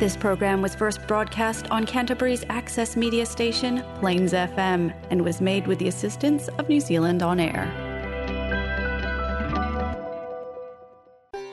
This 0.00 0.16
program 0.16 0.60
was 0.60 0.74
first 0.74 1.06
broadcast 1.06 1.70
on 1.70 1.86
Canterbury's 1.86 2.44
access 2.50 2.96
media 2.96 3.24
station, 3.26 3.82
Plains 3.96 4.32
FM, 4.34 4.82
and 5.10 5.22
was 5.22 5.40
made 5.42 5.66
with 5.66 5.78
the 5.78 5.88
assistance 5.88 6.48
of 6.50 6.68
New 6.68 6.80
Zealand 6.82 7.22
On 7.24 7.40
Air. 7.40 7.64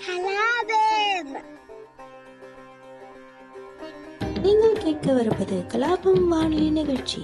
கலாபம் 0.06 1.34
நீங்கள் 4.44 4.80
கேட்கவிருப்பது 4.84 5.58
கலாபம் 5.74 6.24
வானொலி 6.32 6.70
நிகழ்ச்சி 6.78 7.22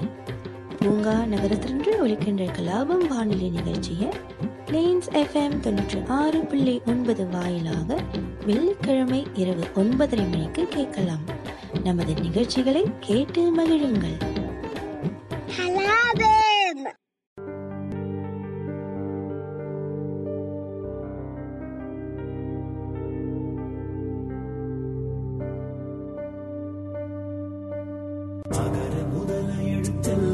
பூங்கா 0.80 1.16
நகரத்திலிருந்து 1.26 1.92
ஒலிக்கின்ற 2.04 2.44
கலாபம் 2.58 3.06
வானொலி 3.12 3.50
நிகழ்ச்சியை 3.58 4.10
பிளேன்ஸ் 4.68 5.10
எஃப்எம் 5.22 5.58
தொண்ணூற்றி 5.66 6.00
ஆறு 6.20 6.42
புள்ளி 6.52 6.76
ஒன்பது 6.94 7.26
வாயிலாக 7.28 7.90
வெள்ளிக்கிழமை 8.47 9.27
இரவு 9.35 9.65
ஒன்பதரை 9.75 10.31
மணிக்கு 10.31 10.67
கேட்கலாம். 10.69 11.25
நமது 11.85 12.15
நிகழ்ச்சிகளை 12.15 12.85
கேட்டு 13.01 13.43
மகிழுங்கள். 13.57 14.17
அகர 28.49 28.95
முதல 29.13 29.49
எழுத்தெல்லாம் 29.63 30.34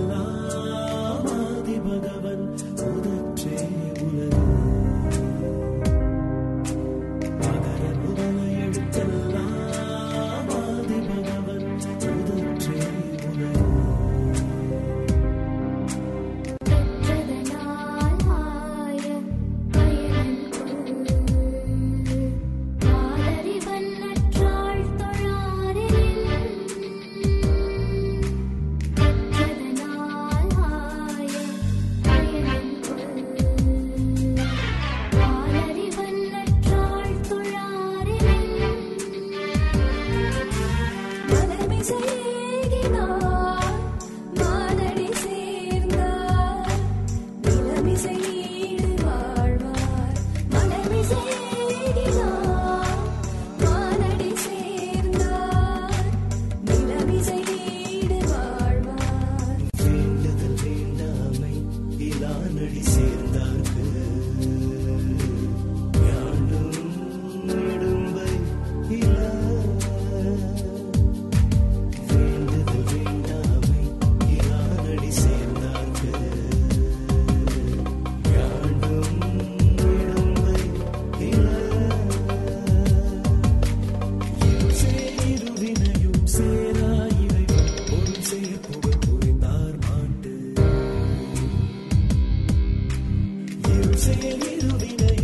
Ilumine 94.13 95.20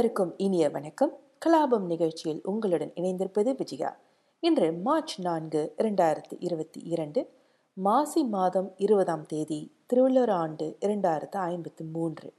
அனைவருக்கும் 0.00 0.38
இனிய 0.38 0.70
வணக்கம். 0.70 1.18
கலாபம் 1.46 1.86
நிகழ்ச்சியில் 1.86 2.40
உங்களுடன் 2.42 2.92
இணைந்திருப்பது 2.94 3.56
விஜயா. 3.56 4.00
இன்று 4.40 4.72
மார்ச் 4.72 5.20
நான்கு 5.20 5.74
இரண்டாயிரத்தி 5.78 6.36
இருபத்தி 6.38 6.80
இரண்டு 6.80 7.30
மாசி 7.72 8.24
மாதம் 8.24 8.72
இருபதாம் 8.76 9.26
தேதி 9.26 9.72
திருவள்ளுவர் 9.86 10.30
ஆண்டு 10.30 10.76
இரண்டாயிரத்து 10.80 11.30
ஐம்பத்து 11.30 11.84
மூன்று. 11.84 12.32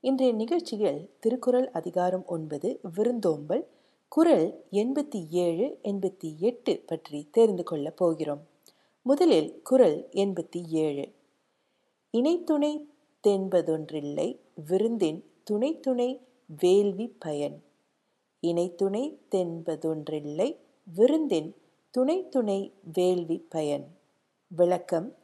இன்றைய 0.00 0.32
நிகழ்ச்சியில் 0.32 1.10
திருக்குறள் 1.20 1.70
அதிகாரம் 1.70 2.26
ஒன்பது 2.26 2.80
விருந்தோம்பல் 2.94 3.66
குறள் 4.08 4.64
எண்பத்தி 4.70 5.28
ஏழு 5.30 5.78
எண்பத்தி 5.82 6.36
எட்டு 6.38 6.82
பற்றி 6.86 7.28
தெரிந்து 7.30 7.64
கொள்ளப் 7.64 7.96
போகிறோம். 7.96 8.46
முதலில் 9.02 9.62
குறள் 9.62 10.08
எண்பத்தி 10.10 10.66
ஏழு. 10.66 11.12
இணைத்துணை 12.10 12.88
தென்பதொன்றில்லை 13.26 14.40
விருந்தின் 14.54 15.24
துணை 15.42 15.80
துணை 15.80 16.22
வேள்வி 16.48 17.08
பயன். 17.18 17.62
இணைத்துணை 18.40 19.18
தென்பதொன்றில்லை 19.30 20.56
விருந்தின் 20.94 21.56
துணை 21.90 22.28
துணை 22.28 22.72
வேள்வி 22.92 23.46
பயன். 23.48 23.86
விளக்கம் 24.48 25.16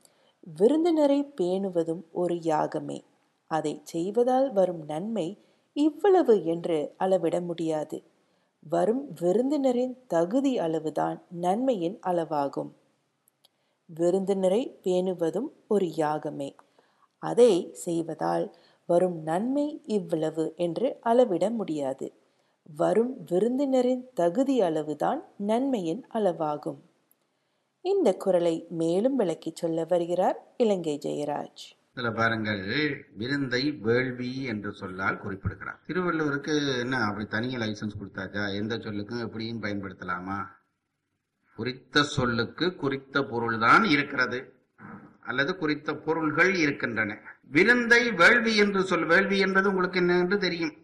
விருந்தினரை 0.43 1.33
பேணுவதும் 1.41 2.03
ஒரு 2.13 2.43
யாகமே. 2.43 3.05
அதை 3.47 3.81
செய்வதால் 3.85 4.53
வரும் 4.53 4.85
நன்மை 4.85 5.39
இவ்வளவு 5.73 6.45
என்று 6.45 6.95
அளவிட 6.97 7.41
முடியாது. 7.41 8.03
வரும் 8.61 9.15
விருந்தினரின் 9.21 9.97
தகுதி 10.07 10.59
அளவுதான் 10.59 11.23
நன்மையின் 11.29 11.99
அளவாகும். 12.07 12.71
விருந்தினரை 13.87 14.79
பேணுவதும் 14.83 15.51
ஒரு 15.69 15.87
யாகமே. 15.87 16.55
அதை 17.19 17.73
செய்வதால் 17.73 18.55
வரும் 18.87 19.23
நன்மை 19.23 19.83
இவ்வளவு 19.85 20.53
என்று 20.57 20.97
அளவிட 21.01 21.51
முடியாது. 21.51 22.13
வரும் 22.77 23.27
விருந்தினரின் 23.31 24.03
தகுதி 24.15 24.61
அளவுதான் 24.61 25.25
நன்மையின் 25.37 26.07
அளவாகும். 26.15 26.81
இந்த 27.81 28.15
குரலை 28.15 28.67
மேலும் 28.69 29.17
விளக்கி 29.17 29.53
சொல்ல 29.55 29.85
வருகிறார் 29.85 30.55
இலங்கை 30.57 30.99
ஜெயராஜ். 31.03 31.65
சில 31.95 32.11
பாருங்கள் 32.11 32.63
விருந்தை 33.17 33.71
வேள்வி 33.71 34.43
என்று 34.43 34.73
சொல்லால் 34.73 35.19
குறிப்பிடுகிறார். 35.19 35.81
திருவள்ளுவருக்கு 35.87 36.79
என்ன 36.79 36.97
அப்படி 36.97 37.27
தனியாக 37.27 37.65
லைசன்ஸ் 37.65 37.97
கொடுத்தாச்சா? 38.01 38.55
எந்த 38.55 38.77
சொல்லுக்கும் 38.77 39.21
எப்படியும் 39.21 39.63
பயன்படுத்தலாமா? 39.63 40.47
குறித்த 41.57 42.03
சொல்லுக்கு 42.03 42.75
குறித்த 42.75 43.23
பொருள்தான் 43.23 43.85
இருக்கிறது. 43.85 44.53
அல்லது 45.21 45.57
குறித்த 45.57 45.95
பொருள்கள் 45.95 46.55
இருக்கின்றன. 46.55 47.34
விருந்தை 47.51 48.13
வேள்வி 48.13 48.57
என்று 48.57 48.83
சொல் 48.83 49.05
வேள்வி 49.05 49.39
என்பது 49.39 49.71
உங்களுக்கு 49.71 49.99
என்ன 49.99 50.19
என்று 50.19 50.39
தெரியும். 50.39 50.77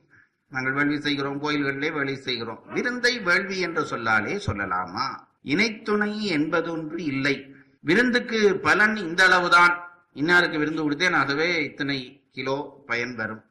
நாங்கள் 0.48 0.72
வேள்வி 0.72 1.00
செய்கிறோம் 1.00 1.42
கோயில்களிலே 1.42 1.92
வேலை 1.92 2.16
செய்கிறோம். 2.16 2.62
விருந்தை 2.72 3.18
வேள்வி 3.18 3.58
என்று 3.60 3.84
சொல்லாலே 3.84 4.36
சொல்லலாமா? 4.46 5.18
இணைத்துணை 5.42 6.24
என்பதொன்று 6.24 6.98
இல்லை. 6.98 7.54
விருந்துக்கு 7.80 8.56
பலன் 8.56 8.96
இந்த 8.96 9.24
அளவுதான். 9.24 9.80
இன்னாருக்கு 10.12 10.58
விருந்து 10.58 10.82
கொடுத்தேன் 10.82 11.12
அதுவே 11.12 11.64
இத்தனை 11.64 12.28
கிலோ 12.30 12.82
பயன் 12.86 13.14
வரும். 13.14 13.44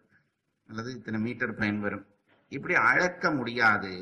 அல்லது 0.68 0.94
இத்தனை 0.94 1.20
மீட்டர் 1.20 1.56
பயன் 1.56 1.80
வரும். 1.80 2.06
இப்படி 2.50 2.74
அழைக்க 2.74 3.32
முடியாது. 3.32 3.94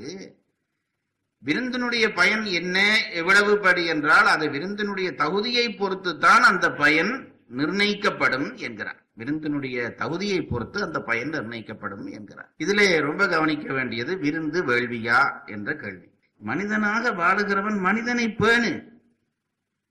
விருந்தினுடைய 1.43 2.13
பயன் 2.13 2.43
என்ன? 2.43 3.07
எவ்வளவு 3.11 3.57
படி 3.57 3.85
என்றால் 3.85 4.25
அது 4.25 4.49
விருந்தினுடைய 4.49 5.15
தகுதியை 5.15 5.69
பொறுத்து 5.69 6.17
தான் 6.17 6.41
அந்த 6.41 6.71
பயன் 6.71 7.36
நிர்ணயிக்கப்படும் 7.51 8.55
என்கிறார். 8.55 9.05
விருந்தினுடைய 9.17 9.89
தகுதியை 9.89 10.41
பொறுத்து 10.41 10.83
அந்த 10.83 11.01
பயன் 11.01 11.29
நிர்ணயிக்கப்படும் 11.29 12.11
என்கிறார். 12.11 12.53
இதிலே 12.57 12.99
ரொம்ப 12.99 13.27
கவனிக்க 13.27 13.73
வேண்டியது 13.73 14.17
விருந்து 14.17 14.65
வேள்வியா 14.65 15.45
என்ற 15.45 15.75
கேள்வி. 15.75 16.09
மனிதனாக 16.37 17.11
வாழுகிறவன் 17.11 17.79
மனிதனை 17.79 18.31
பேணு. 18.31 19.01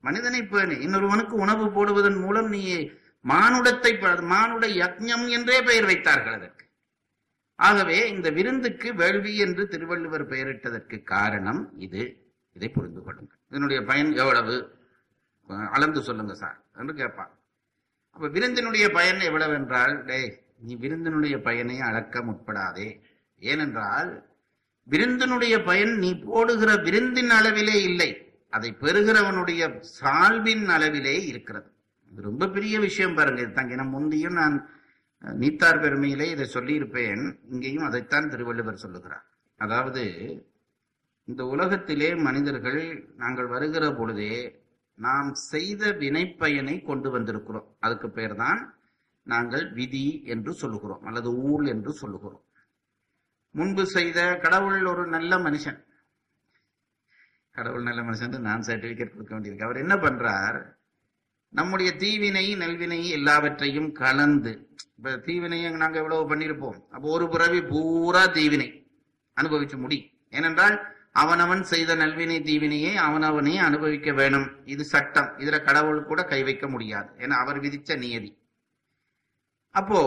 மனிதனை 0.01 0.43
பேணு. 0.43 0.81
இன்னொருவனுக்கு 0.81 1.31
உணவு 1.31 1.71
போடுவதன் 1.71 2.17
மூலம் 2.17 2.49
நீ 2.49 2.91
மானுடத்தை 3.21 4.21
மானுட 4.21 4.67
யக்ஞம் 4.67 5.29
என்றே 5.29 5.63
பெயர் 5.63 5.85
வைத்தார்கள் 5.85 6.33
அதற்கு. 6.33 6.67
ஆகவே 7.55 8.09
இந்த 8.09 8.31
விருந்துக்கு 8.31 8.95
வேள்வி 8.95 9.37
என்று 9.37 9.69
திருவள்ளுவர் 9.69 10.29
பெயரிட்டதற்கு 10.29 11.03
காரணம் 11.03 11.79
இது. 11.79 12.33
இதை 12.53 12.69
புரிந்து 12.69 13.03
கொள்ளுங்கள். 13.03 13.39
இதனுடைய 13.49 13.83
பயன் 13.83 14.13
எவ்வளவு? 14.13 14.79
அளந்து 15.71 16.03
சொல்லுங்க 16.03 16.35
சார். 16.35 16.65
என்று 16.77 16.95
கேட்பான் 16.95 17.36
அப்ப 18.17 18.29
விருந்தினுடைய 18.29 18.93
பயன் 18.93 19.21
எவ்வளவு 19.21 19.55
என்றால் 19.55 20.05
டேய் 20.05 20.43
நீ 20.59 20.77
விருந்தினுடைய 20.77 21.43
பயனை 21.43 21.81
அளக்க 21.81 22.21
முற்படாதே. 22.21 23.01
ஏனென்றால் 23.39 24.29
விருந்தினுடைய 24.89 25.65
பயன் 25.65 25.99
நீ 25.99 26.19
போடுகிற 26.19 26.77
விருந்தின் 26.77 27.29
அளவிலே 27.29 27.75
இல்லை. 27.83 28.31
அதை 28.49 28.77
பெறுகிறவனுடைய 28.81 29.81
சால்வின் 30.01 30.67
அளவிலே 30.67 31.27
இருக்கிறது. 31.27 31.71
இது 32.11 32.23
ரொம்ப 32.23 32.49
பெரிய 32.49 32.81
விஷயம் 32.81 33.15
பாருங்க. 33.15 33.41
இது 33.41 33.53
தங்க 33.53 33.75
நான் 33.75 34.29
நான் 34.29 35.39
நீத்தார் 35.39 35.81
பெருமையிலே 35.81 36.31
இதை 36.31 36.47
சொல்லியிருப்பேன். 36.53 37.39
இங்கேயும் 37.51 37.85
அதைத்தான் 37.85 38.31
திருவள்ளுவர் 38.31 38.77
சொல்லுகிறார். 38.77 39.27
அதாவது 39.57 40.05
இந்த 41.25 41.45
உலகத்திலே 41.45 42.15
மனிதர்கள் 42.15 43.13
நாங்கள் 43.17 43.47
வருகிற 43.47 43.93
பொழுதே 43.93 44.65
நாம் 44.99 45.35
செய்த 45.35 45.93
வினைப்பயனை 45.93 46.83
கொண்டு 46.83 47.11
வந்திருக்கிறோம். 47.11 47.67
அதுக்கு 47.81 48.11
பெயர் 48.11 48.37
தான் 48.37 48.61
நாங்கள் 49.23 49.73
விதி 49.73 50.25
என்று 50.25 50.53
சொல்லுகிறோம் 50.55 51.03
அல்லது 51.03 51.31
ஊழ் 51.51 51.67
என்று 51.67 51.93
சொல்லுகிறோம். 51.93 52.45
முன்பு 53.51 53.87
செய்த 53.87 54.37
கடவுள் 54.37 54.85
ஒரு 54.85 55.07
நல்ல 55.07 55.39
மனுஷன். 55.39 55.79
கடவுள் 57.51 57.83
நல்ல 57.83 58.01
மனுஷன் 58.03 58.47
நான் 58.49 58.61
சர்டிபிகேட் 58.61 59.13
கொடுக்க 59.13 59.33
வேண்டியிருக்கு. 59.35 59.69
அவர் 59.69 59.77
என்ன 59.77 59.95
பண்றார்? 59.97 60.59
நம்முடைய 61.49 61.91
தீவினை 61.97 62.47
நல்வினை 62.57 63.09
எல்லாவற்றையும் 63.09 63.93
கலந்து 63.93 64.53
இப்ப 64.97 65.17
தீவினையை 65.17 65.71
நாங்க 65.71 65.99
எவ்வளவு 65.99 66.35
பண்ணியிருப்போம். 66.35 66.79
அப்போ 66.91 67.07
ஒரு 67.09 67.29
பிறவி 67.29 67.61
பூரா 67.63 68.27
தீவினை 68.27 68.69
அனுபவிச்சு 69.37 69.77
முடி. 69.79 69.99
ஏனென்றால் 70.31 70.77
அவனவன் 71.23 71.63
செய்த 71.73 71.91
நல்வினை 72.01 72.39
தீவினையை 72.49 72.93
அவனவனே 73.07 73.55
அனுபவிக்க 73.67 74.11
வேணும். 74.21 74.49
இது 74.75 74.85
சட்டம். 74.95 75.29
இதுல 75.43 75.59
கடவுள் 75.69 76.09
கூட 76.09 76.21
கை 76.33 76.41
வைக்க 76.49 76.67
முடியாது. 76.75 77.09
ஏன்னா 77.23 77.37
அவர் 77.43 77.59
விதிச்ச 77.65 77.99
நியதி. 78.05 78.31
அப்போ 79.75 80.01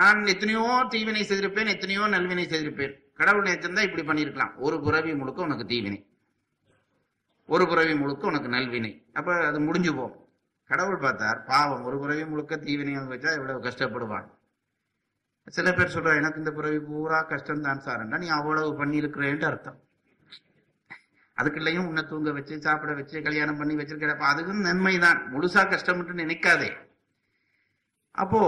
நான் 0.00 0.20
எத்தனையோ 0.32 0.64
தீவினை 0.92 1.22
செய்திருப்பேன் 1.30 1.72
எத்தனையோ 1.74 2.04
நல்வினை 2.14 2.44
செய்திருப்பேன். 2.52 2.94
கடவுள் 3.20 3.46
நேற்றிருந்தா 3.48 3.86
இப்படி 3.88 4.04
பண்ணியிருக்கலாம் 4.08 4.52
ஒரு 4.66 4.76
புறவி 4.84 5.12
முழுக்க 5.20 5.48
உனக்கு 5.48 5.66
தீவினை. 5.72 5.98
ஒரு 7.48 7.64
புறவி 7.70 7.94
முழுக்க 8.02 8.32
உனக்கு 8.32 8.48
நல்வினை. 8.56 8.92
அப்ப 9.18 9.34
அது 9.48 9.58
முடிஞ்சு 9.68 9.92
போகும் 9.98 10.18
கடவுள் 10.70 11.02
பார்த்தார் 11.04 11.38
பாவம். 11.50 11.84
ஒரு 11.88 11.96
புறவி 12.02 12.24
முழுக்க 12.32 12.56
தீவினை 12.66 12.94
வச்சா 13.12 13.32
இவ்வளவு 13.38 13.64
கஷ்டப்படுவான்? 13.66 14.28
சில 15.56 15.68
பேர் 15.76 15.94
சொல்றா 15.94 16.12
எனக்கு 16.20 16.40
இந்த 16.42 16.52
பிறவி 16.58 16.80
பூரா 16.88 17.20
கஷ்டம் 17.32 17.64
தான் 17.68 17.84
சார் 17.86 18.04
நீ 18.24 18.28
அவ்வளவு 18.38 18.70
பண்ணியிருக்கிறேன்ட்டு 18.82 19.48
அர்த்தம். 19.50 19.78
அதுக்குள்ளேயும் 21.42 21.86
உன்னை 21.86 22.02
தூங்க 22.08 22.32
வச்சு 22.32 22.60
சாப்பிட 22.60 22.94
வச்சு 22.94 23.22
கல்யாணம் 23.22 23.56
பண்ணி 23.56 23.74
வச்சிருக்கிறப்ப 23.74 24.32
அதுக்கும் 24.32 24.64
நன்மைதான். 24.68 25.20
முழுசா 25.34 25.62
கஷ்டம்னு 25.74 26.22
நினைக்காதே. 26.22 26.72
அப்போ 28.10 28.40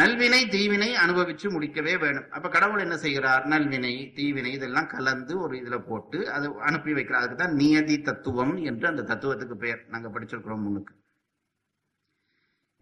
நல்வினை 0.00 0.40
தீவினை 0.48 0.88
அனுபவிச்சு 0.94 1.46
முடிக்கவே 1.52 1.92
வேணும். 1.98 2.26
அப்ப 2.30 2.48
கடவுள் 2.48 2.82
என்ன 2.84 2.96
செய்கிறார்? 2.96 3.44
நல்வினை 3.46 3.92
தீவினை 4.14 4.52
இதெல்லாம் 4.52 4.86
கலந்து 4.86 5.40
ஒரு 5.40 5.54
இதுல 5.60 5.76
போட்டு 5.88 6.18
அது 6.30 6.46
அனுப்பி 6.60 6.92
வைக்கிறார். 6.92 7.24
அதுக்கு 7.24 7.36
தான் 7.36 7.54
நியதி 7.54 7.96
தத்துவம் 8.00 8.56
என்று 8.56 8.86
அந்த 8.88 9.02
தத்துவத்துக்கு 9.02 9.56
பெயர். 9.64 9.80
நாங்க 9.88 10.08
படிச்சிருக்கிறோம் 10.08 10.64
முன்னுக்கு. 10.66 10.94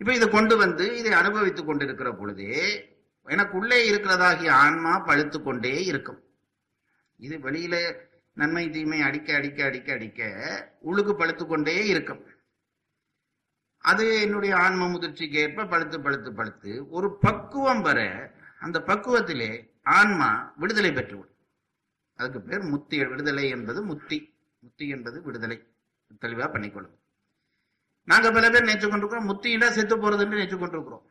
இப்ப 0.00 0.12
இதை 0.14 0.28
கொண்டு 0.28 0.56
வந்து 0.56 0.96
இதை 0.98 1.12
அனுபவித்துக் 1.12 1.66
கொண்டிருக்கிற 1.66 2.12
பொழுதே 2.12 2.54
எனக்குள்ளே 3.26 3.78
இருக்கிறதாகிய 3.91 4.50
ஆன்மா 4.50 4.98
பழுத்து 4.98 5.43
கொண்டே 5.43 5.84
இருக்கும். 5.84 6.20
இது 7.17 7.36
வெளியில 7.38 7.76
நன்மை 8.34 8.70
தீமை 8.70 9.00
அடிக்க 9.00 9.34
அடிக்க 9.34 9.64
அடிக்க 9.64 9.93
அடிக்க 9.93 10.20
உழுக்கு 10.84 11.12
பழுத்து 11.12 11.46
கொண்டே 11.46 11.86
இருக்கும். 11.86 12.22
அது 13.84 14.05
என்னுடைய 14.20 14.56
ஆன்ம 14.56 14.88
முதிர்ச்சிக்கு 14.93 15.38
ஏற்ப 15.44 15.67
பழுத்து 15.67 16.00
பழுத்து 16.00 16.31
பழுத்து 16.32 16.88
ஒரு 16.88 17.08
பக்குவம் 17.19 17.82
வர 17.82 18.00
அந்த 18.60 18.79
பக்குவத்திலே 18.86 19.50
ஆன்மா 19.82 20.53
விடுதலை 20.56 20.91
பெற்றுவிடும். 20.91 21.36
அதுக்கு 22.17 22.41
பேர் 22.41 22.62
முத்தி 22.62 23.06
விடுதலை 23.06 23.48
என்பது 23.48 23.82
முத்தி. 23.82 24.19
முத்தி 24.58 24.88
என்பது 24.88 25.22
விடுதலை. 25.22 25.58
தெளிவா 26.20 26.46
பண்ணிக்கொள்ளும் 26.53 26.98
நாங்க 28.08 28.31
பல 28.31 28.50
பேர் 28.50 28.64
நினைச்சு 28.64 28.88
கொண்டிருக்கிறோம் 28.88 29.29
முத்தியில 29.31 29.69
செத்து 29.76 29.94
போறதுன்னு 29.96 30.36
நினைச்சு 30.36 30.58
கொண்டிருக்கிறோம். 30.58 31.05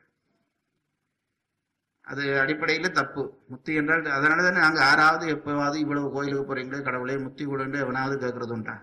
அது 2.07 2.23
அடிப்படையில 2.39 2.87
தப்பு. 2.91 3.21
முத்தி 3.47 3.73
என்றால் 3.73 4.07
அதனாலதானே 4.17 4.59
நாங்க 4.59 4.81
ஆறாவது 4.85 5.25
எப்பவாவது 5.35 5.75
இவ்வளவு 5.75 6.07
கோயிலுக்கு 6.11 6.45
போறீங்களே 6.49 6.81
கடவுளே 6.81 7.15
முத்தி 7.17 7.43
கொடுன்னு 7.45 7.77
எவனாவது 7.79 8.15
கேட்கறது 8.23 8.51
உண்டா 8.51 8.75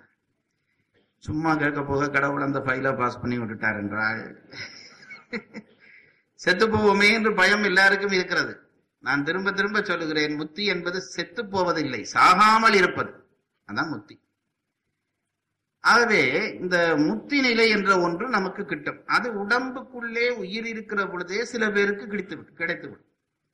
சும்மா 1.24 1.50
கேட்க 1.54 1.80
போக 1.84 2.08
கடவுள் 2.10 2.42
அந்த 2.42 2.60
ஃபைலை 2.66 2.92
பாஸ் 2.96 3.20
பண்ணி 3.20 3.38
விட்டுட்டார் 3.38 3.80
என்றால் 3.82 4.22
செத்து 6.40 6.66
போவோமே 6.66 7.08
என்று 7.12 7.30
பயம் 7.34 7.64
எல்லாருக்கும் 7.64 8.12
இருக்கிறது. 8.12 8.52
நான் 9.04 9.24
திரும்ப 9.24 9.52
திரும்ப 9.52 9.82
சொல்லுகிறேன் 9.82 10.34
முத்தி 10.36 10.64
என்பது 10.66 10.98
செத்து 11.14 11.42
போவதில்லை 11.46 12.00
சாகாமல் 12.14 12.76
இருப்பது. 12.76 13.12
அதான் 13.68 13.90
முத்தி. 13.90 14.16
ஆகவே 15.84 16.22
இந்த 16.60 16.76
முத்தி 17.08 17.40
நிலை 17.40 17.66
என்ற 17.70 17.90
ஒன்று 18.00 18.28
நமக்கு 18.28 18.64
கிட்டும். 18.64 19.00
அது 19.06 19.28
உடம்புக்குள்ளே 19.42 20.26
உயிர் 20.36 20.66
இருக்கிற 20.66 21.06
பொழுதே 21.06 21.44
சில 21.44 21.70
பேருக்கு 21.70 22.06
கிடைத்து 22.06 22.36
கிடைத்துவிடும் 22.62 23.06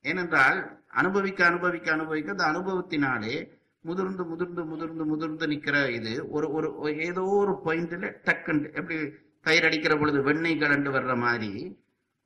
ஏனென்றால் 0.05 0.59
அனுபவிக்க 0.89 1.41
அனுபவிக்க 1.47 1.93
அனுபவிக்க 1.93 2.35
அந்த 2.35 2.45
அனுபவத்தினாலே 2.53 3.37
முதிர்ந்து 3.85 4.25
முதிர்ந்து 4.25 4.65
முதிர்ந்து 4.65 5.05
முதிர்ந்து 5.05 5.47
நிற்கிற 5.47 5.77
இது 5.91 6.31
ஒரு 6.31 6.47
ஒரு 6.51 6.69
ஏதோ 7.09 7.25
ஒரு 7.41 7.53
பாயிண்ட்ல 7.65 8.09
டக்குண்டு 8.29 8.69
எப்படி 8.73 8.97
தயிர் 9.47 9.65
அடிக்கிற 9.65 9.95
பொழுது 9.99 10.23
வெண்ணெய் 10.23 10.61
கலண்டு 10.63 10.91
வர்ற 10.91 11.15
மாதிரி 11.17 11.51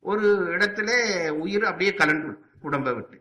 ஒரு 0.05 0.29
இடத்துல 0.57 0.91
உயிர் 1.31 1.65
அப்படியே 1.65 1.93
கலண்டு 1.93 2.31
உடம்பை 2.61 2.93
விட்டு. 2.95 3.17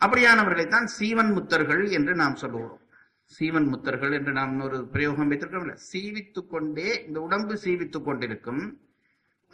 அப்படியானவர்களை 0.00 0.66
தான் 0.68 0.88
சீவன் 0.98 1.30
முத்தர்கள் 1.36 1.84
என்று 1.90 2.14
நாம் 2.14 2.34
சொல்லுவோம். 2.34 2.80
சீவன் 3.24 3.68
முத்தர்கள் 3.72 4.12
என்று 4.12 4.32
நாம் 4.32 4.60
ஒரு 4.60 4.78
பிரயோகம் 4.86 5.30
வைத்திருக்கோம்ல 5.30 5.76
சீவித்து 5.90 6.40
கொண்டே 6.46 6.88
இந்த 7.06 7.20
உடம்பு 7.20 7.54
சீவித்து 7.64 8.02
கொண்டிருக்கும் 8.02 8.62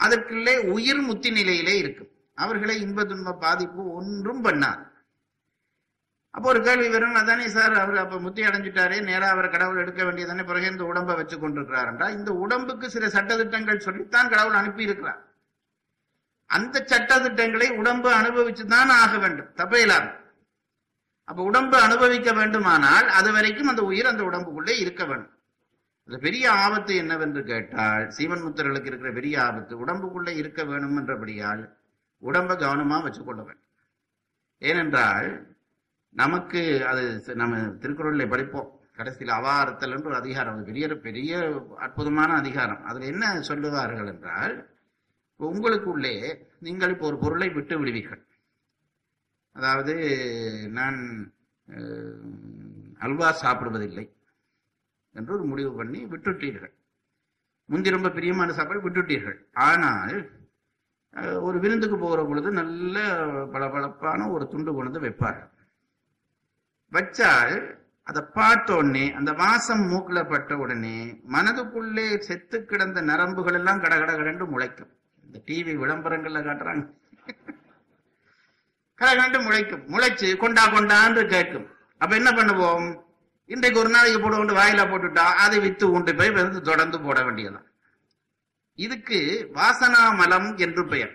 அதற்குள்ளே 0.01 0.55
உயிர் 0.73 1.03
முத்தி 1.03 1.31
நிலையிலே 1.31 1.79
இருக்கும். 1.79 2.11
அவர்களை 2.45 2.77
இன்ப 2.85 3.05
துன்ப 3.05 3.35
பாதிப்பு 3.45 3.83
ஒன்றும் 3.99 4.45
பண்ணாது. 4.45 4.83
அப்போ 6.35 6.49
ஒரு 6.49 6.61
கேள்வி 6.67 6.89
வரும் 6.89 7.17
அதானே 7.21 7.47
சார் 7.55 7.75
அவர் 7.83 7.97
அப்ப 8.03 8.19
முத்தி 8.25 8.43
அடைஞ்சிட்டாரே 8.43 8.99
நேராக 9.09 9.35
அவர் 9.35 9.49
கடவுள் 9.55 9.81
எடுக்க 9.83 10.01
வேண்டியதானே 10.05 10.45
பிறகு 10.45 10.67
இந்த 10.73 10.85
உடம்பை 10.91 11.15
வச்சு 11.21 11.37
கொண்டிருக்கிறாருன்றா? 11.37 12.07
இந்த 12.19 12.31
உடம்புக்கு 12.45 12.87
சில 12.91 13.07
சட்டதிட்டங்கள் 13.17 13.85
சொல்லித்தான் 13.87 14.31
கடவுள் 14.35 14.61
அனுப்பி 14.61 14.87
இருக்கிறார் 14.89 15.21
அந்த 16.51 16.77
சட்டத்திட்டங்களை 16.93 17.69
உடம்பு 17.81 18.09
அனுபவிச்சுதான் 18.21 18.93
ஆக 19.03 19.13
வேண்டும் 19.19 19.51
தப்பையிலாது 19.57 20.09
அப்ப 21.29 21.41
உடம்பு 21.43 21.77
அனுபவிக்க 21.87 22.31
வேண்டுமானால் 22.33 23.09
அது 23.19 23.29
வரைக்கும் 23.33 23.69
அந்த 23.69 23.83
உயிர் 23.83 24.11
அந்த 24.13 24.23
உடம்புக்குள்ளே 24.23 24.75
இருக்க 24.85 25.03
வேண்டும். 25.05 25.35
அது 26.09 26.19
பெரிய 26.19 26.45
ஆபத்து 26.63 26.93
என்னவென்று 26.97 27.43
கேட்டால் 27.45 28.05
சீமன் 28.17 28.45
முத்தர்களுக்கு 28.47 28.91
இருக்கிற 28.91 29.11
பெரிய 29.13 29.37
ஆபத்து 29.45 29.75
உடம்புக்குள்ளே 29.85 30.33
இருக்க 30.37 30.61
வேணும் 30.65 30.97
என்றபடியால் 30.97 31.63
உடம்பை 32.23 32.55
கவனமா 32.57 32.97
வச்சுக்கொள்ள 33.05 33.41
வேண்டும் 33.49 33.69
ஏனென்றால் 34.63 35.29
நமக்கு 36.15 36.61
அது 36.91 37.03
நம்ம 37.43 37.59
திருக்குறளை 37.83 38.27
படிப்போம். 38.33 38.71
கடைசியில் 38.99 39.37
அவாரத்தல் 39.37 39.95
என்று 39.97 40.11
ஒரு 40.11 40.19
அதிகாரம். 40.23 40.57
அது 40.57 40.69
பெரிய 40.71 40.87
பெரிய 41.07 41.39
அற்புதமான 41.85 42.31
அதிகாரம். 42.43 42.83
அதில் 42.89 43.11
என்ன 43.13 43.25
சொல்லுவார்கள் 43.51 44.11
என்றால் 44.13 44.55
உங்களுக்குள்ளே 45.41 46.15
நீங்கள் 46.67 46.93
இப்போ 46.95 47.07
ஒரு 47.11 47.19
பொருளை 47.23 47.49
விட்டு 47.55 47.75
விடுவீர்கள். 47.81 48.23
அதாவது 49.57 49.95
நான் 50.79 50.99
அல்வா 53.07 53.29
சாப்பிடுவதில்லை 53.45 54.05
என்று 55.15 55.33
ஒரு 55.37 55.47
முடிவு 55.53 55.71
பண்ணி 55.79 56.01
விட்டுட்டீர்கள். 56.13 56.75
முந்தி 57.69 57.97
ரொம்ப 57.97 58.11
பிரியமான 58.19 58.53
சாப்பாடு 58.59 58.85
விட்டுட்டீர்கள். 58.87 59.39
ஆனால் 59.69 60.15
ஒரு 61.17 61.59
விருந்துக்கு 61.59 61.97
போகிற 61.99 62.25
பொழுது 62.25 62.51
நல்ல 62.51 62.99
பளபளப்பான 63.53 64.31
ஒரு 64.31 64.49
துண்டு 64.49 64.75
கொண்டு 64.75 65.01
வந்து 65.01 65.17
வச்சால் 66.93 67.79
அதை 68.03 68.23
பார்த்த 68.35 68.77
உடனே 68.77 69.13
அந்த 69.13 69.33
வாசம் 69.33 69.83
மூக்கில் 69.89 70.27
பட்ட 70.27 70.57
உடனே 70.57 71.21
மனதுக்குள்ளே 71.33 72.19
செத்து 72.19 72.65
கிடந்த 72.65 73.01
நரம்புகள் 73.01 73.55
எல்லாம் 73.55 73.81
கடகட 73.81 74.13
கடண்டு 74.13 74.45
முளைக்கும். 74.47 74.91
இந்த 75.25 75.43
டிவி 75.47 75.73
விளம்பரங்கள்ல 75.83 76.41
காட்டுறாங்க. 76.47 76.85
கடகண்டு 78.99 79.39
முளைக்கும். 79.43 79.85
முளைச்சு 79.89 80.37
கொண்டா 80.37 80.67
கொண்டான்னு 80.67 81.27
கேட்கும். 81.27 81.67
அப்ப 81.99 82.17
என்ன 82.17 82.31
பண்ணுவோம்? 82.31 83.03
இன்றைக்கு 83.47 83.81
ஒரு 83.81 83.89
நாளைக்கு 83.89 84.21
போட 84.21 84.37
கொண்டு 84.37 84.55
வாயில 84.55 84.83
போட்டுட்டா 84.91 85.25
அதை 85.45 85.59
வித்து 85.59 85.91
உண்டு 85.91 86.15
போய் 86.15 86.31
வந்து 86.31 86.63
தொடர்ந்து 86.63 87.01
போட 87.01 87.25
வேண்டியதான் 87.25 87.70
இதுக்கு 88.87 89.19
வாசனாமலம் 89.59 90.49
என்று 90.65 90.83
பெயர். 90.93 91.13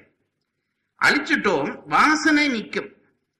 அழிச்சிட்டோம் 1.02 1.72
வாசனை 1.96 2.46
நிற்கும் 2.56 2.90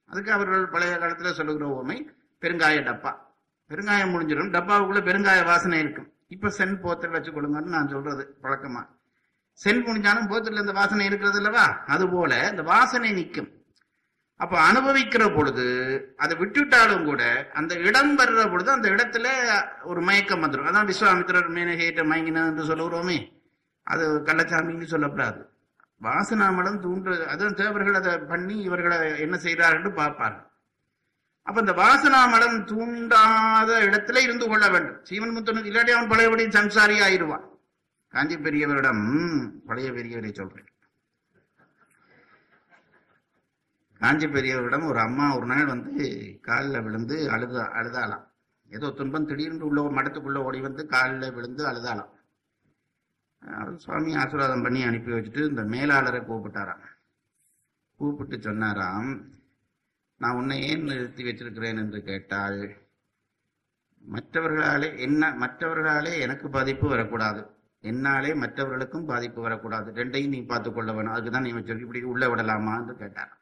அதுக்கு 0.08 0.30
அவர்கள் 0.36 0.72
பழைய 0.74 0.94
காலத்துல 1.02 1.30
சொல்லுகிற 1.38 1.66
ஓமை 1.78 1.96
பெருங்காய 2.42 2.82
டப்பா. 2.88 3.12
பெருங்காயம் 3.70 4.12
முடிஞ்சிடும் 4.14 4.52
டப்பாவுக்குள்ள 4.56 5.00
பெருங்காய 5.08 5.40
வாசனை 5.50 5.78
இருக்கும். 5.84 6.08
இப்ப 6.34 6.50
சென் 6.58 6.80
போத்தில் 6.84 7.14
வச்சு 7.14 7.30
கொடுங்கன்னு 7.32 7.74
நான் 7.76 7.92
சொல்றது 7.94 8.24
பழக்கமா 8.42 8.82
சென் 9.60 9.84
முடிஞ்சாலும் 9.86 10.30
போத்தில் 10.30 10.62
இந்த 10.62 10.72
வாசனை 10.78 11.04
இருக்கிறது 11.08 11.38
இல்லவா 11.40 11.66
அது 11.94 12.04
போல 12.08 12.32
இந்த 12.50 12.62
வாசனை 12.72 13.10
நிற்கும் 13.18 13.50
அப்ப 14.40 14.54
அனுபவிக்கிற 14.70 15.24
பொழுது 15.34 15.66
அதை 16.16 16.34
விட்டுட்டாலும் 16.40 17.04
கூட 17.04 17.22
அந்த 17.58 17.72
இடம் 17.88 18.12
வர்ற 18.18 18.42
பொழுது 18.50 18.70
அந்த 18.70 18.86
இடத்துல 18.94 19.26
ஒரு 19.82 20.00
மயக்கம் 20.08 20.42
வந்துடும் 20.42 20.68
அதான் 20.70 20.90
விஸ்வாமித்திரர் 20.90 21.54
மேனகேட்ட 21.56 22.02
மயங்கினது 22.10 22.50
என்று 22.52 22.68
சொல்லுகிறோமே. 22.70 23.18
அது 23.92 24.04
கள்ளச்சாமின்னு 24.28 24.92
சொல்லப்படாது. 24.94 25.40
வாசனாமலம் 26.06 26.80
தூண்டு 26.84 27.12
அதுவும் 27.32 27.58
தேவர்கள் 27.60 27.98
அதை 28.00 28.12
பண்ணி 28.32 28.56
இவர்களை 28.68 28.96
என்ன 29.24 29.36
செய்கிறார்கள் 29.44 29.98
பார்ப்பார்கள். 30.00 30.46
அப்ப 31.46 31.56
இந்த 31.64 31.74
வாசனாமலம் 31.82 32.56
தூண்டாத 32.70 33.70
இடத்துல 33.88 34.22
இருந்து 34.26 34.46
கொள்ள 34.48 34.64
வேண்டும். 34.74 34.98
சீவன் 35.08 35.34
முத்தனுக்கு 35.36 35.70
இல்லாட்டி 35.72 35.92
அவன் 35.96 36.10
பழையபடி 36.12 36.46
சம்சாரி 36.58 36.96
ஆயிடுவான். 37.06 37.44
காஞ்சி 38.14 38.36
பெரியவரிடம் 38.46 39.04
பழைய 39.68 39.88
பெரியவரை 39.96 40.32
சொல்றேன். 40.32 40.68
காஞ்சி 44.00 44.26
பெரியவரிடம் 44.26 44.88
ஒரு 44.90 45.00
அம்மா 45.06 45.26
ஒரு 45.36 45.46
நாள் 45.52 45.70
வந்து 45.72 45.94
காலில் 46.48 46.84
விழுந்து 46.86 47.16
அழுத 47.34 47.56
அழுதாளாம். 47.78 48.26
ஏதோ 48.70 48.86
துன்பம் 48.98 49.28
திடீர்னு 49.30 49.66
உள்ள 49.68 49.88
மடத்துக்குள்ள 49.98 50.38
ஓடி 50.48 50.60
வந்து 50.68 50.82
காலில் 50.94 51.34
விழுந்து 51.36 51.62
அழுதாலாம் 51.70 52.12
சுவாமி 53.76 54.16
ஆசீர்வாதம் 54.16 54.62
பண்ணி 54.62 54.82
அனுப்பி 54.82 55.12
வச்சுட்டு 55.12 55.48
இந்த 55.48 55.62
மேலாளரை 55.62 56.20
கூப்பிட்டாராம். 56.30 56.84
கூப்பிட்டு 57.94 58.36
சொன்னாராம் 58.42 59.10
நான் 60.20 60.36
உன்னை 60.36 60.56
ஏன் 60.68 60.82
நிறுத்தி 60.82 61.22
வச்சிருக்கிறேன்? 61.24 61.78
என்று 61.78 62.02
கேட்டால் 62.02 62.60
மற்றவர்களாலே 64.04 64.98
என்ன 64.98 65.30
மற்றவர்களாலே 65.40 66.12
எனக்கு 66.20 66.48
பாதிப்பு 66.48 66.88
வரக்கூடாது. 66.88 67.40
என்னாலே 67.80 68.34
மற்றவர்களுக்கும் 68.34 69.04
பாதிப்பு 69.04 69.40
வரக்கூடாது. 69.42 69.88
ரெண்டையும் 69.92 70.28
நீ 70.28 70.40
பார்த்து 70.42 70.72
கொள்ள 70.72 70.92
வேணும். 70.92 71.12
அதுக்கு 71.12 71.30
தான் 71.30 71.42
நீ 71.42 71.52
வச்சிருக்க 71.52 71.80
இப்படி 71.80 72.02
உள்ள 72.02 72.28
விடலாமா? 72.28 72.74
என்று 72.76 72.96
கேட்டார் 72.96 73.32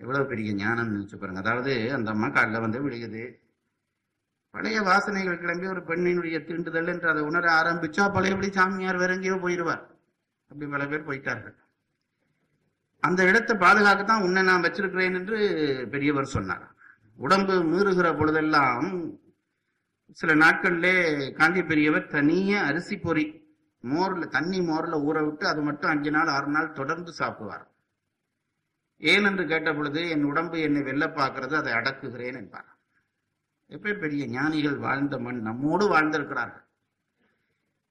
எவ்வளவு 0.00 0.26
பெரிய 0.26 0.52
ஞானம் 0.54 0.92
நினைச்சு 0.94 1.16
பாருங்க. 1.16 1.40
அதாவது 1.40 1.72
அந்த 1.92 2.10
அம்மா 2.10 2.28
காலில் 2.28 2.60
வந்து 2.60 2.78
விழுகுது. 2.88 3.24
பழைய 4.54 4.78
வாசனைகள் 4.82 5.40
கிளம்பி 5.42 5.66
ஒரு 5.66 5.80
பெண்ணினுடைய 5.80 6.38
தீண்டுதல் 6.48 6.90
என்று 6.92 7.08
அதை 7.08 7.22
உணர 7.22 7.46
ஆரம்பிச்சா 7.60 8.04
பழையபடி 8.12 8.48
சாமியார் 8.50 9.00
வேற 9.02 9.12
எங்கேயோ 9.14 9.36
போயிடுவார். 9.44 9.82
அப்படி 10.50 10.66
பல 10.70 10.84
பேர் 10.86 11.08
போயிட்டார்கள். 11.08 11.56
அந்த 13.02 13.20
இடத்தை 13.24 13.54
பாதுகாக்கத்தான் 13.56 14.24
உன்னை 14.26 14.42
நான் 14.42 14.64
வச்சிருக்கிறேன் 14.64 15.16
என்று 15.20 15.38
பெரியவர் 15.90 16.34
சொன்னார். 16.36 16.64
உடம்பு 17.18 17.54
மீறுகிற 17.72 18.08
பொழுதெல்லாம் 18.18 18.88
சில 20.20 20.34
நாட்கள்லே 20.34 20.94
காந்தி 21.38 21.62
பெரியவர் 21.62 22.06
தனிய 22.06 22.62
அரிசி 22.68 22.96
பொறி 22.96 23.24
மோர்ல 23.84 24.24
தண்ணி 24.36 24.58
மோர்ல 24.60 24.94
ஊற 25.08 25.18
விட்டு 25.26 25.44
அது 25.48 25.60
மட்டும் 25.60 25.90
அஞ்சு 25.90 26.10
நாள் 26.10 26.32
ஆறு 26.36 26.46
நாள் 26.46 26.76
தொடர்ந்து 26.80 27.12
சாப்பிடுவார். 27.18 27.66
ஏன் 29.00 29.24
என்று 29.24 29.44
கேட்ட 29.46 29.70
பொழுது 29.74 30.00
என் 30.08 30.28
உடம்பு 30.32 30.58
என்னை 30.60 30.82
வெல்ல 30.82 31.06
பார்க்கிறது 31.18 31.54
அதை 31.60 31.72
அடக்குகிறேன் 31.72 32.38
என்பார். 32.42 32.68
எப்பேர் 33.70 33.98
பெரிய 33.98 34.26
ஞானிகள் 34.26 34.76
வாழ்ந்த 34.76 35.18
மண் 35.18 35.40
நம்மோடு 35.40 35.88
வாழ்ந்திருக்கிறார்கள். 35.88 36.64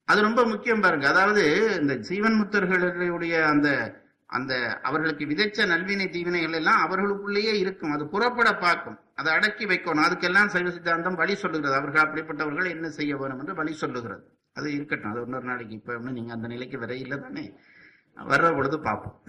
அது 0.06 0.22
ரொம்ப 0.22 0.46
முக்கியம் 0.46 0.82
பாருங்க. 0.82 1.08
அதாவது 1.08 1.78
இந்த 1.82 1.96
ஜீவன் 1.96 2.34
முத்தர்களுடைய 2.34 3.44
அந்த 3.44 3.98
அந்த 4.26 4.80
அவர்களுக்கு 4.80 5.26
விதைச்ச 5.26 5.68
நல்வினை 5.68 6.10
தீவினைகள் 6.10 6.52
எல்லாம் 6.52 6.82
அவர்களுக்குள்ளேயே 6.82 7.60
இருக்கும். 7.60 7.92
அது 7.92 8.08
புறப்பட 8.08 8.56
பார்க்கும். 8.56 9.00
அதை 9.16 9.34
அடக்கி 9.34 9.66
வைக்கணும். 9.66 10.06
அதுக்கெல்லாம் 10.10 10.46
சைவ 10.46 10.72
சித்தாந்தம் 10.72 11.16
வழி 11.16 11.36
சொல்லுகிறது. 11.36 11.76
அவர்கள் 11.76 12.04
அப்படிப்பட்டவர்கள் 12.04 12.70
என்ன 12.70 12.90
செய்ய 12.90 13.18
வேணும் 13.18 13.40
என்று 13.40 13.54
வழி 13.54 13.74
சொல்லுகிறது. 13.74 14.38
அது 14.54 14.74
இருக்கட்டும். 14.74 15.12
அது 15.12 15.22
இன்னொரு 15.22 15.44
நாளைக்கு. 15.44 15.76
இப்ப 15.76 15.96
ஒன்று 15.96 16.12
நீங்க 16.12 16.34
அந்த 16.34 16.48
நிலைக்கு 16.48 16.80
வரையில 16.80 17.20
தானே? 17.20 17.54
வர்ற 18.16 18.56
பொழுது 18.56 18.80
பார்ப்போம். 18.80 19.22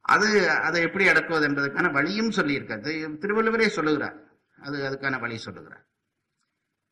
அது 0.00 0.50
அதை 0.50 0.82
எப்படி 0.82 1.08
அடக்குவது 1.08 1.42
என்பதற்கான 1.42 1.88
வழியும் 1.88 2.30
சொல்லியிருக்காரு. 2.30 3.18
திருவள்ளுவரே 3.18 3.66
சொல்லுகிறார். 3.66 4.29
அது 4.60 4.90
அதுக்கான 4.90 5.20
வழி 5.20 5.36
சொல்லுகிறார். 5.36 5.88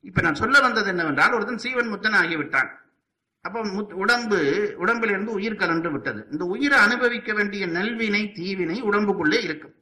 இப்ப 0.01 0.21
நான் 0.21 0.35
சொல்ல 0.35 0.61
வந்தது 0.61 0.89
என்னவென்றால் 0.89 1.33
ஒருத்தன் 1.33 1.59
சீவன் 1.59 1.93
முத்தன் 1.93 2.15
ஆகிவிட்டான். 2.15 2.69
அப்ப 3.41 3.65
முத்- 3.65 3.93
உடம்பு 3.93 4.73
உடம்பிலிருந்து 4.77 5.33
உயிர் 5.33 5.55
கலந்து 5.55 5.91
விட்டது. 5.91 6.27
இந்த 6.31 6.45
உயிரை 6.45 6.79
அனுபவிக்க 6.79 7.33
வேண்டிய 7.33 7.67
நல்வினை 7.67 8.33
தீவினை 8.33 8.83
உடம்புக்குள்ளே 8.83 9.43
இருக்கும். 9.43 9.75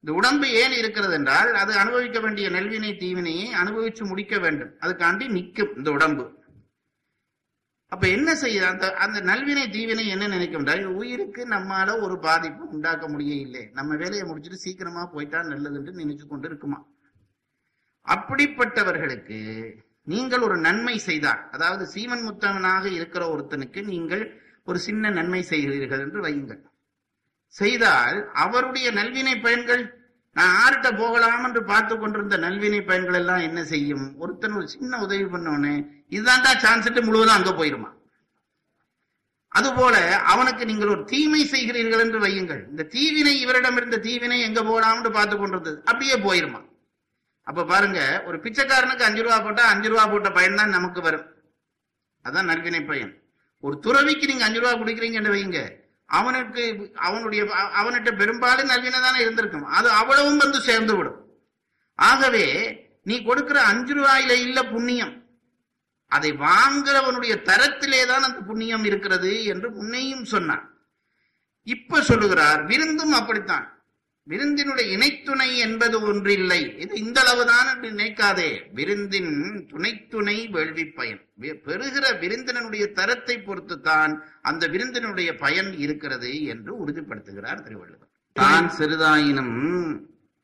இந்த 0.00 0.12
உடம்பு 0.12 0.48
ஏன் 0.48 0.72
இருக்கிறது 0.72 1.12
என்றால் 1.12 1.54
அது 1.54 1.78
அனுபவிக்க 1.78 2.20
வேண்டிய 2.20 2.50
நல்வினை 2.50 2.96
தீவினையை 2.96 3.54
அனுபவிச்சு 3.54 4.06
முடிக்க 4.06 4.38
வேண்டும். 4.38 4.78
அதுக்காண்டி 4.78 5.28
நிற்கும் 5.28 5.76
இந்த 5.76 5.90
உடம்பு. 5.90 6.41
அப்ப 7.92 8.08
என்ன 8.08 8.34
செய்ய 8.34 8.68
அந்த 8.68 8.94
அந்த 8.94 9.20
நல்வினை 9.20 9.64
தீவினை 9.70 10.04
என்ன 10.06 10.28
நினைக்கும்? 10.28 10.66
உயிருக்கு 10.94 11.42
நம்மால 11.46 12.00
ஒரு 12.00 12.18
பாதிப்பு 12.18 12.68
உண்டாக்க 12.68 13.08
முடிய 13.08 13.34
இல்லை 13.34 13.70
நம்ம 13.72 13.96
வேலையை 13.96 14.24
முடிச்சுட்டு 14.28 14.64
சீக்கிரமா 14.64 15.06
போயிட்டா 15.06 15.40
நல்லதுன்னு 15.42 16.02
நினைச்சு 16.02 16.26
கொண்டு 16.26 16.48
இருக்குமா? 16.48 16.78
அப்படிப்பட்டவர்களுக்கு 18.06 19.38
நீங்கள் 20.02 20.40
ஒரு 20.40 20.56
நன்மை 20.56 20.98
செய்தால் 20.98 21.42
அதாவது 21.50 21.86
சீவன் 21.86 22.24
முத்தவனாக 22.28 22.84
இருக்கிற 22.92 23.24
ஒருத்தனுக்கு 23.34 23.82
நீங்கள் 23.84 24.24
ஒரு 24.64 24.78
சின்ன 24.78 25.10
நன்மை 25.10 25.42
செய்கிறீர்கள் 25.42 26.00
என்று 26.00 26.20
வையுங்கள். 26.22 26.62
செய்தால் 27.54 28.30
அவருடைய 28.32 28.90
நல்வினை 28.92 29.40
பயன்கள் 29.40 29.82
நான் 30.32 30.54
ஆர்கிட்ட 30.64 30.96
போகலாம் 30.96 31.44
என்று 31.44 31.64
பார்த்து 31.64 31.98
கொண்டிருந்த 31.98 32.36
நல்வினை 32.36 32.82
பயன்கள் 32.82 33.14
எல்லாம் 33.14 33.38
என்ன 33.38 33.64
செய்யும்? 33.64 34.18
ஒருத்தன் 34.18 34.52
ஒரு 34.52 34.68
சின்ன 34.68 34.98
உதவி 34.98 35.24
பண்ணவனே 35.24 35.74
இதுதான்டா 36.10 36.56
சான்ஸ் 36.56 36.90
முழுவதும் 37.08 37.34
அங்க 37.34 37.50
போயிருமா? 37.50 37.90
அதுபோல 39.48 40.18
அவனுக்கு 40.18 40.64
நீங்கள் 40.64 40.88
ஒரு 40.88 41.04
தீமை 41.04 41.44
செய்கிறீர்கள் 41.44 42.00
என்று 42.00 42.18
வையுங்கள். 42.20 42.68
இந்த 42.70 42.82
தீவினை 42.82 43.40
இவரிடம் 43.40 43.76
இருந்த 43.76 43.96
தீவினை 43.96 44.40
எங்க 44.40 44.60
போகலாம்னு 44.62 45.10
பார்த்து 45.10 45.36
கொண்டிருந்தது. 45.36 45.82
அப்படியே 45.84 46.16
போயிருமா? 46.16 46.60
அப்ப 47.44 47.64
பாருங்க 47.64 48.22
ஒரு 48.26 48.38
பிச்சைக்காரனுக்கு 48.38 49.04
அஞ்சு 49.04 49.22
ரூபா 49.22 49.40
போட்டா 49.40 49.62
அஞ்சு 49.62 49.88
ரூபா 49.88 50.06
போட்ட 50.06 50.30
பயன் 50.30 50.54
தான் 50.54 50.70
நமக்கு 50.70 51.00
வரும். 51.02 51.26
அதான் 52.24 52.44
நல்வினை 52.44 52.82
பயன். 52.84 53.12
ஒரு 53.60 53.78
துறவிக்கு 53.78 54.26
நீங்க 54.26 54.44
அஞ்சு 54.44 54.60
ரூபா 54.60 54.72
கொடுக்குறீங்கன்னு 54.72 55.34
வைங்க 55.36 55.81
அவனுக்கு 56.18 56.92
அவனுடைய 56.94 57.42
அவன்கிட்ட 57.80 58.10
பெரும்பாலும் 58.16 58.68
நல்வினை 58.68 59.20
இருந்திருக்கும். 59.20 59.64
அது 59.64 59.90
அவ்வளவும் 59.90 60.36
வந்து 60.36 60.60
சேர்ந்து 60.60 60.96
விடும் 60.96 61.20
ஆகவே 61.94 62.46
நீ 63.04 63.22
கொடுக்கிற 63.22 63.58
அஞ்சு 63.62 63.94
ரூபாயில 63.94 64.30
இல்ல 64.30 64.62
புண்ணியம். 64.62 65.14
அதை 66.06 66.32
வாங்குறவனுடைய 66.32 67.34
தரத்திலே 67.48 68.06
தான் 68.06 68.22
அந்த 68.22 68.40
புண்ணியம் 68.40 68.84
இருக்கிறது 68.84 69.44
என்று 69.44 69.70
முன்னையும் 69.70 70.24
சொன்னான். 70.24 70.64
இப்ப 71.62 72.02
சொல்லுகிறார் 72.02 72.62
விருந்தும் 72.64 73.12
அப்படித்தான். 73.12 73.66
விருந்தினுடைய 74.30 74.86
இணைத்துணை 74.96 75.48
என்பது 75.64 75.96
ஒன்றில்லை. 76.08 76.60
இது 76.82 76.92
இந்த 77.04 77.18
அளவுதான் 77.22 77.68
என்று 77.72 77.88
நினைக்காதே. 77.92 78.50
விருந்தின் 78.78 79.32
துணைத்துணை 79.70 80.36
வேள்வி 80.54 80.84
பயன். 80.98 81.22
பெறுகிற 81.66 82.04
விருந்தினுடைய 82.22 82.84
தரத்தை 82.98 83.36
பொறுத்துத்தான் 83.48 84.12
அந்த 84.50 84.66
விருந்தினுடைய 84.74 85.30
பயன் 85.44 85.70
இருக்கிறது 85.84 86.30
என்று 86.52 86.72
உறுதிப்படுத்துகிறார் 86.82 87.64
திருவள்ளுவர். 87.66 88.10
தான் 88.36 88.68
சிறிதாயினும் 88.78 89.56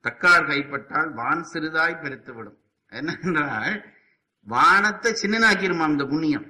தக்கார் 0.04 0.48
கைப்பட்டால் 0.50 1.12
வான் 1.20 1.46
சிறிதாய் 1.52 2.02
பெருத்துவிடும். 2.02 2.58
என்னென்றால் 2.92 3.78
வானத்தை 4.46 5.10
சின்னனாக்கிருமா 5.22 5.86
இந்த 5.92 6.04
புண்ணியம். 6.12 6.46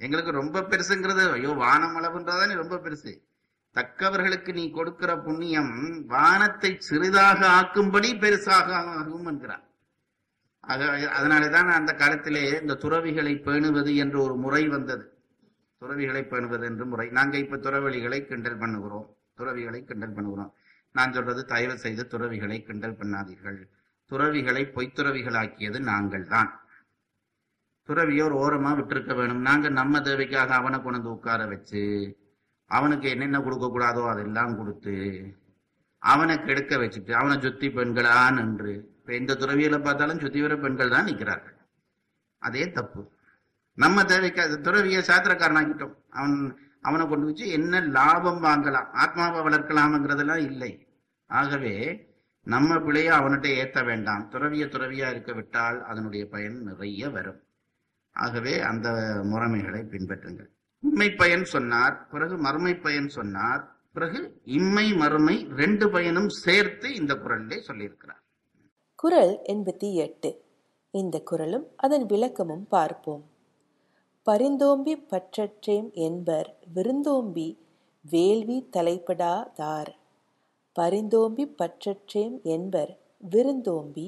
எங்களுக்கு 0.00 0.32
ரொம்ப 0.40 0.66
பெருசுங்கிறது 0.70 1.22
ஐயோ 1.36 1.52
வானம் 1.64 1.96
அளவுன்றதானே 1.98 2.54
ரொம்ப 2.62 2.76
பெருசு. 2.84 3.12
தக்கவர்களுக்கு 3.76 4.52
நீ 4.52 4.70
கொடுக்கிற 4.70 5.10
புண்ணியம் 5.18 5.72
வானத்தை 6.06 6.70
சிறிதாக 6.78 7.40
ஆக்கும்படி 7.58 8.10
பெருசாக 8.22 8.68
ஆகும் 8.98 9.26
என்கிறார் 9.26 9.64
அதனாலதான் 11.16 11.70
அந்த 11.78 11.92
காலத்திலே 11.94 12.42
இந்த 12.60 12.74
துறவிகளை 12.74 13.32
பேணுவது 13.46 13.96
என்ற 13.96 14.16
ஒரு 14.22 14.36
முறை 14.36 14.62
வந்தது. 14.68 15.04
துறவிகளை 15.82 16.22
பேணுவது 16.22 16.64
என்று 16.64 16.84
முறை. 16.86 17.06
நாங்க 17.08 17.34
இப்ப 17.38 17.56
துறவழிகளை 17.56 18.20
கிண்டல் 18.26 18.58
பண்ணுகிறோம். 18.58 19.06
துறவிகளை 19.34 19.80
கிண்டல் 19.84 20.14
பண்ணுகிறோம். 20.14 20.52
நான் 20.92 21.12
சொல்றது 21.12 21.44
தயவு 21.44 21.76
செய்து 21.78 22.02
துறவிகளை 22.06 22.58
கிண்டல் 22.62 22.98
பண்ணாதீர்கள். 23.00 23.58
துறவிகளை 24.10 24.62
பொய்த்துறவிகளாக்கியது 24.74 25.78
நாங்கள் 25.80 26.26
தான் 26.26 26.50
துறவியோர் 27.88 28.34
ஓரமா 28.34 28.70
விட்டிருக்க 28.78 29.14
வேணும். 29.14 29.40
நாங்க 29.40 29.68
நம்ம 29.80 30.00
தேவைக்காக 30.00 30.54
அவனை 30.54 30.78
கொண்டு 30.78 30.98
வந்து 30.98 31.14
உட்கார 31.16 31.46
வச்சு 31.46 31.82
அவனுக்கு 32.66 33.10
என்னென்ன 33.10 33.40
கொடுக்க 33.40 33.66
கூடாதோ 33.66 34.08
அதெல்லாம் 34.08 34.56
கொடுத்து 34.56 34.94
அவனை 35.98 36.36
கெடுக்க 36.38 36.76
வச்சுட்டு 36.76 37.12
அவனை 37.12 37.40
சுத்தி 37.40 37.68
பெண்களா 37.68 38.32
நின்று 38.32 38.72
இப்ப 38.98 39.12
எந்த 39.12 39.34
துறவியில 39.34 39.82
பார்த்தாலும் 39.82 40.18
சுத்தி 40.18 40.40
வர 40.40 40.56
பெண்கள் 40.56 40.88
தான் 40.88 41.04
நிற்கிறார்கள் 41.04 41.56
அதே 42.38 42.70
தப்பு. 42.70 43.12
நம்ம 43.74 44.04
தேவைக்கு 44.04 44.60
துறவிய 44.62 44.98
சாத்திரக்காரனாக்கிட்டோம். 45.06 45.94
அவன் 46.10 46.56
அவனை 46.80 47.06
கொண்டு 47.06 47.26
வச்சு 47.26 47.48
என்ன 47.48 47.80
லாபம் 47.80 48.42
வாங்கலாம் 48.44 48.90
ஆத்மாவை 48.92 49.40
வளர்க்கலாம்ங்கிறதெல்லாம் 49.40 50.42
இல்லை. 50.50 50.88
ஆகவே 51.26 52.06
நம்ம 52.42 52.76
பிழைய 52.76 53.10
அவன்கிட்ட 53.18 53.48
ஏத்த 53.62 53.84
வேண்டாம். 53.84 54.28
துறவிய 54.30 54.64
துறவியா 54.66 55.10
இருக்க 55.10 55.32
விட்டால் 55.32 55.84
அதனுடைய 55.84 56.28
பயன் 56.28 56.62
நிறைய 56.62 57.10
வரும். 57.10 57.40
ஆகவே 58.10 58.60
அந்த 58.60 58.88
முறைமைகளை 59.32 59.82
பின்பற்றுங்கள். 59.94 60.50
உண்மை 60.84 61.08
பயன் 61.10 61.44
சொன்னார் 61.44 62.06
பிறகு 62.06 62.36
மறுமை 62.36 62.74
பயன் 62.76 63.08
சொன்னார் 63.08 63.62
பிறகு 63.92 64.20
இம்மை 64.44 64.86
மறுமை 64.92 65.36
ரெண்டு 65.56 65.90
பயனும் 65.90 66.28
சேர்த்து 66.28 66.94
இந்த 66.94 67.14
குரலிலே 67.14 67.58
சொல்லியிருக்கிறார். 67.68 68.22
குறள் 68.94 69.32
எண்பத்தி 69.48 69.92
எட்டு. 69.92 70.30
இந்த 70.94 71.16
குறளும் 71.20 71.66
அதன் 71.76 72.06
விளக்கமும் 72.06 72.66
பார்ப்போம். 72.68 73.24
பரிந்தோம்பி 74.26 74.94
பற்றற்றேம் 75.10 75.88
என்பர் 75.92 76.48
விருந்தோம்பி 76.74 77.48
வேள்வி 78.04 78.68
தலைப்படாதார் 78.76 79.90
பரிந்தோம்பி 80.76 81.44
பற்றற்றேம் 81.58 82.36
என்பர் 82.42 82.92
விருந்தோம்பி 83.30 84.06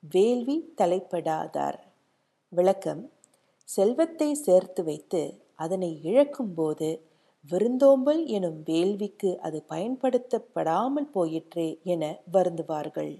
வேள்வி 0.00 0.56
தலைப்படாதார் 0.76 1.78
விளக்கம் 2.52 3.02
செல்வத்தை 3.68 4.34
சேர்த்து 4.34 4.84
வைத்து 4.84 5.22
அதனை 5.58 5.90
இழக்கும்போது 6.02 6.88
விருந்தோம்பல் 7.44 8.22
எனும் 8.26 8.58
வேள்விக்கு 8.66 9.30
அது 9.36 9.58
பயன்படுத்தப்படாமல் 9.68 11.08
போயிற்றே 11.10 11.68
என 11.84 12.04
வருந்துவார்கள். 12.32 13.14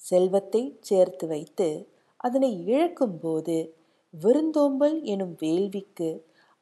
செல்வத்தை 0.00 0.62
சேர்த்து 0.80 1.26
வைத்து 1.26 1.68
அதனை 2.20 2.50
இழக்கும்போது 2.66 3.56
விருந்தோம்பல் 4.14 4.96
எனும் 5.04 5.34
வேள்விக்கு 5.40 6.10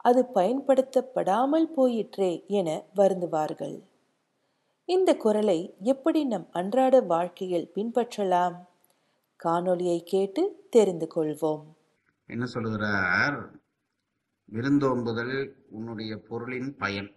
அது 0.05 0.21
பயன்படுத்தப்படாமல் 0.35 1.67
போயிற்றே 1.71 2.31
என 2.59 2.69
வருந்துவார்கள். 2.95 3.77
இந்த 4.89 5.09
குரலை 5.15 5.59
எப்படி 5.83 6.21
நம் 6.25 6.47
அன்றாட 6.51 7.01
வாழ்க்கையில் 7.05 7.71
பின்பற்றலாம்? 7.75 8.55
காணொளியை 9.39 9.99
கேட்டு 10.03 10.43
தெரிந்து 10.69 11.07
கொள்வோம். 11.15 11.65
என்ன 12.29 12.45
சொல்லுகிறார்? 12.45 13.37
விருந்தோம்புதல் 14.51 15.65
உன்னுடைய 15.69 16.17
பொருளின் 16.17 16.75
பயன். 16.75 17.13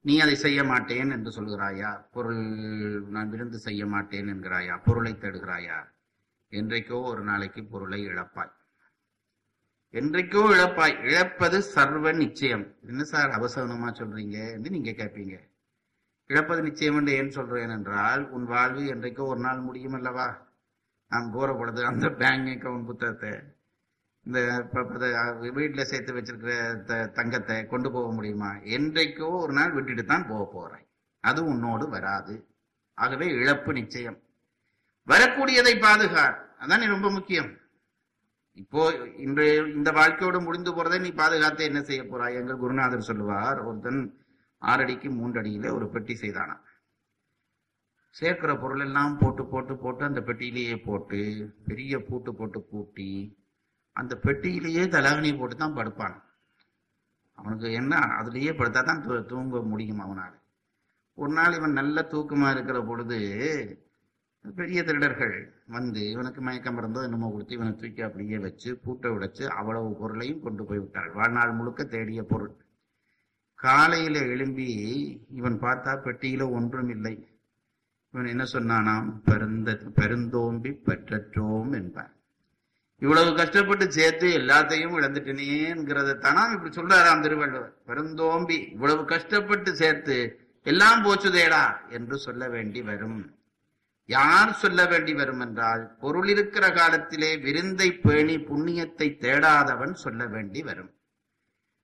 நீ 0.00 0.18
அதை 0.20 0.34
செய்ய 0.34 0.64
மாட்டேன் 0.64 1.10
என்று 1.10 1.30
சொல்கிறாயா 1.30 2.08
பொருள் 2.10 2.42
நான் 3.08 3.30
விருந்து 3.30 3.58
செய்ய 3.58 3.86
மாட்டேன் 3.86 4.26
என்கிறாயா? 4.26 4.82
பொருளை 4.84 5.12
தேடுகிறாயா? 5.12 5.92
என்றைக்கோ 6.50 7.02
ஒரு 7.02 7.22
நாளைக்கு 7.22 7.64
பொருளை 7.64 8.08
இழப்பாய். 8.08 8.52
என்றைக்கோ 9.92 10.42
இழப்பாய். 10.54 11.00
இழப்பது 11.00 11.62
சர்வ 11.62 12.12
நிச்சயம். 12.12 12.74
என்ன 12.82 13.04
சார் 13.04 13.30
அவசரமா 13.30 13.90
சொல்றீங்க 13.90 14.50
என்று 14.52 14.70
நீங்க 14.70 14.90
கேட்பீங்க. 14.90 15.38
இழப்பது 16.26 16.62
நிச்சயம் 16.62 16.96
என்று 16.96 17.12
ஏன் 17.12 17.30
சொல்றேன் 17.30 17.70
என்றால் 17.70 18.30
உன் 18.30 18.44
வாழ்வு 18.44 18.82
என்றைக்கோ 18.82 19.26
ஒரு 19.26 19.40
நாள் 19.40 19.60
முடியும் 19.60 19.92
அல்லவா? 19.92 20.52
நான் 21.08 21.32
கூறப்படுது 21.34 21.56
பொழுது 21.56 21.86
அந்த 21.86 22.10
பேங்க் 22.10 22.48
அக்கவுண்ட் 22.48 22.84
புத்தகத்தை 22.84 23.53
இந்த 24.26 24.38
வீட்டில் 25.54 25.84
சேர்த்து 25.84 26.12
வச்சிருக்கிற 26.14 26.52
த- 26.84 27.08
தங்கத்தை 27.08 27.66
கொண்டு 27.66 27.92
போக 27.92 28.12
முடியுமா? 28.12 28.50
என்றைக்கோ 28.76 29.28
ஒரு 29.40 29.52
நாள் 29.52 29.72
விட்டுட்டு 29.72 30.04
தான் 30.04 30.26
போக 30.26 30.44
போறேன். 30.52 30.84
அது 31.24 31.44
உன்னோடு 31.44 31.88
வராது. 31.88 32.34
ஆகவே 32.98 33.26
இழப்பு 33.34 33.72
நிச்சயம். 33.72 34.18
வரக்கூடியதை 35.08 35.78
பாதுகார். 35.78 36.36
அதான் 36.60 36.88
ரொம்ப 36.88 37.10
முக்கியம். 37.10 37.50
இப்போ 38.56 38.80
இன்று 39.16 39.46
இந்த 39.74 39.90
வாழ்க்கையோடு 39.92 40.40
முடிந்து 40.40 40.70
போறதை 40.70 41.00
நீ 41.00 41.10
பாதுகாத்து 41.12 41.64
என்ன 41.64 41.82
செய்ய 41.82 42.02
போறாய்? 42.04 42.34
எங்கள் 42.34 42.56
குருநாதர் 42.56 43.00
சொல்லுவார் 43.00 43.60
ஒருத்தன் 43.60 44.02
ஆறடிக்கு 44.62 45.08
மூன்றடியில 45.10 45.72
ஒரு 45.74 45.88
பெட்டி 45.88 46.14
செய்தானா 46.14 46.56
சேர்க்கிற 48.16 48.56
பொருள் 48.56 48.80
எல்லாம் 48.80 49.18
போட்டு 49.18 49.44
போட்டு 49.44 49.76
போட்டு 49.76 50.04
அந்த 50.04 50.20
பெட்டியிலேயே 50.20 50.76
போட்டு 50.84 51.20
பெரிய 51.66 51.98
பூட்டு 52.00 52.34
போட்டு 52.34 52.60
பூட்டி 52.62 53.08
அந்த 53.96 54.20
பெட்டியிலேயே 54.22 54.84
தலகணி 54.86 55.38
போட்டு 55.38 55.56
தான் 55.56 55.76
படுப்பான். 55.76 56.16
அவனுக்கு 57.38 57.72
என்ன 57.72 57.96
அதுலேயே 57.96 58.52
படுத்தா 58.54 58.84
தான் 58.84 59.06
தூ- 59.06 59.26
தூங்க 59.26 59.62
முடியும் 59.62 59.98
அவனால். 59.98 60.42
ஒரு 61.14 61.32
நாள் 61.32 61.52
இவன் 61.52 61.72
நல்ல 61.72 62.06
தூக்கமா 62.10 62.50
இருக்கிற 62.50 62.82
பொழுது 62.82 63.18
பெரிய 64.56 64.82
திருடர்கள் 64.82 65.62
வந்து 65.66 66.10
இவனுக்கு 66.10 66.40
மயக்கம் 66.40 66.78
இருந்தோ 66.78 67.02
என்னமோ 67.02 67.30
கொடுத்து 67.30 67.54
இவனை 67.54 67.76
தூக்கி 67.76 68.02
அப்படியே 68.02 68.38
வச்சு 68.38 68.76
பூட்டை 68.76 69.10
உடைச்சு 69.10 69.44
அவ்வளவு 69.46 69.96
பொருளையும் 69.96 70.40
கொண்டு 70.40 70.64
போய் 70.64 70.78
விட்டாள். 70.78 71.10
வாழ்நாள் 71.10 71.52
முழுக்க 71.52 71.84
தேடிய 71.84 72.22
பொருள். 72.22 72.52
காலையில 73.54 74.18
எழும்பி 74.18 74.68
இவன் 75.30 75.60
பார்த்தா 75.60 75.92
பெட்டியில 76.04 76.50
ஒன்றும் 76.50 76.88
இல்லை. 76.88 77.28
இவன் 78.10 78.26
என்ன 78.26 78.44
சொன்னானாம்? 78.52 79.08
பெருந்த 79.24 79.90
பெருந்தோம்பி 79.94 80.70
பெற்றற்றோம் 80.84 81.72
என்பார் 81.72 82.13
இவ்வளவு 83.02 83.30
கஷ்டப்பட்டு 83.34 83.92
சேர்த்து 83.92 84.26
எல்லாத்தையும் 84.38 84.94
இழந்துட்டேனேங்கிறத 84.98 86.16
தானாம் 86.24 86.52
இப்படி 86.52 86.70
சொல்றாராம் 86.76 87.22
திருவள்ளுவர். 87.22 87.72
பெருந்தோம்பி 87.86 88.58
இவ்வளவு 88.74 89.04
கஷ்டப்பட்டு 89.04 89.70
சேர்த்து 89.74 90.16
எல்லாம் 90.62 91.04
போச்சுதேடா 91.04 91.64
என்று 91.88 92.18
சொல்ல 92.18 92.48
வேண்டி 92.48 92.82
வரும். 92.82 93.18
யார் 94.08 94.52
சொல்ல 94.52 94.80
வேண்டி 94.86 95.14
வரும் 95.14 95.40
என்றால் 95.40 95.82
பொருள் 96.00 96.28
இருக்கிற 96.28 96.64
காலத்திலே 96.72 97.30
விருந்தை 97.36 97.88
பேணி 97.92 98.36
புண்ணியத்தை 98.36 99.08
தேடாதவன் 99.24 99.94
சொல்ல 100.04 100.26
வேண்டி 100.26 100.62
வரும். 100.62 100.90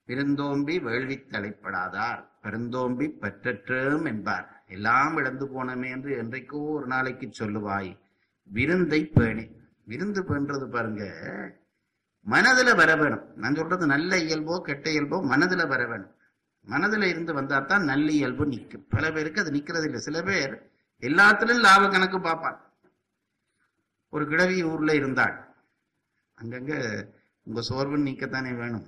விருந்தோம்பி 0.09 0.75
வேள்வி 0.79 1.17
தலைப்படாதார் 1.33 2.21
பெருந்தோம்பி 2.45 3.07
பற்றற்றேம் 3.21 4.07
என்பார். 4.07 4.65
எல்லாம் 4.69 5.17
இழந்து 5.17 5.47
போனமே 5.47 5.89
என்று 5.91 6.13
என்றைக்கோ 6.23 6.61
ஒரு 6.77 6.87
நாளைக்கு 6.87 7.27
சொல்லுவாய் 7.39 7.93
விருந்தை 8.51 9.01
பேணி 9.15 9.45
விருந்து 9.87 10.23
பண்றது 10.23 10.67
பாருங்க. 10.69 11.05
மனதுல 12.27 12.75
வர 12.81 12.91
வேணும் 12.97 13.25
நான் 13.43 13.59
சொல்றது 13.61 13.87
நல்ல 13.87 14.19
இயல்போ 14.19 14.61
கெட்ட 14.61 14.91
இயல்போ 14.91 15.19
மனதுல 15.33 15.67
வர 15.69 15.87
வேணும் 15.87 16.15
மனதுல 16.65 17.09
இருந்து 17.09 17.33
வந்தா 17.35 17.59
தான் 17.61 17.85
நல்ல 17.85 18.11
இயல்பு 18.13 18.45
நிற்கும். 18.47 18.87
பல 18.89 19.05
பேருக்கு 19.13 19.43
அது 19.43 19.55
நிக்கிறது 19.57 19.87
இல்லை. 19.89 20.01
சில 20.01 20.23
பேர் 20.23 20.55
எல்லாத்துலயும் 21.03 21.65
லாப 21.67 21.89
கணக்கு 21.89 22.21
பார்ப்பான் 22.21 22.59
ஒரு 24.09 24.25
கிழவி 24.27 24.63
ஊர்ல 24.63 24.95
இருந்தாள். 24.95 25.37
அங்கங்க 26.39 26.75
உங்க 27.47 27.61
சோர்வு 27.61 27.99
நிக்கத்தானே 27.99 28.53
வேணும். 28.57 28.87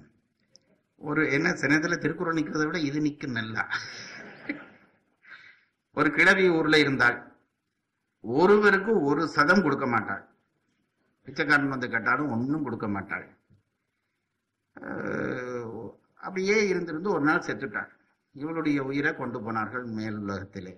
ஒரு 1.01 1.33
என்ன 1.33 1.49
சினத்துல 1.51 1.99
திருக்குறள் 1.99 2.39
நிக்கிறத 2.39 2.65
விட 2.67 2.79
இது 2.79 3.01
நிக்கும் 3.01 3.37
நல்லா. 3.39 3.63
ஒரு 5.97 6.11
கிழவி 6.11 6.49
ஊர்ல 6.49 6.79
இருந்தாள். 6.79 7.17
ஒருவருக்கு 8.25 8.93
ஒரு 9.03 9.29
சதம் 9.29 9.63
கொடுக்க 9.63 9.87
மாட்டாள். 9.87 10.23
பிச்சைக்காரன் 11.27 11.75
வந்து 11.75 11.89
கேட்டாலும் 11.89 12.31
ஒன்றும் 12.31 12.65
கொடுக்க 12.65 12.89
மாட்டாள். 12.89 13.27
அப்படியே 16.15 16.57
இருந்திருந்து 16.73 17.09
ஒரு 17.17 17.25
நாள் 17.29 17.47
செத்துட்டாள். 17.47 17.91
இவளுடைய 18.37 18.79
உயிரை 18.83 19.11
கொண்டு 19.15 19.39
போனார்கள் 19.43 19.85
மேல் 19.99 20.19
உலகத்திலே. 20.25 20.75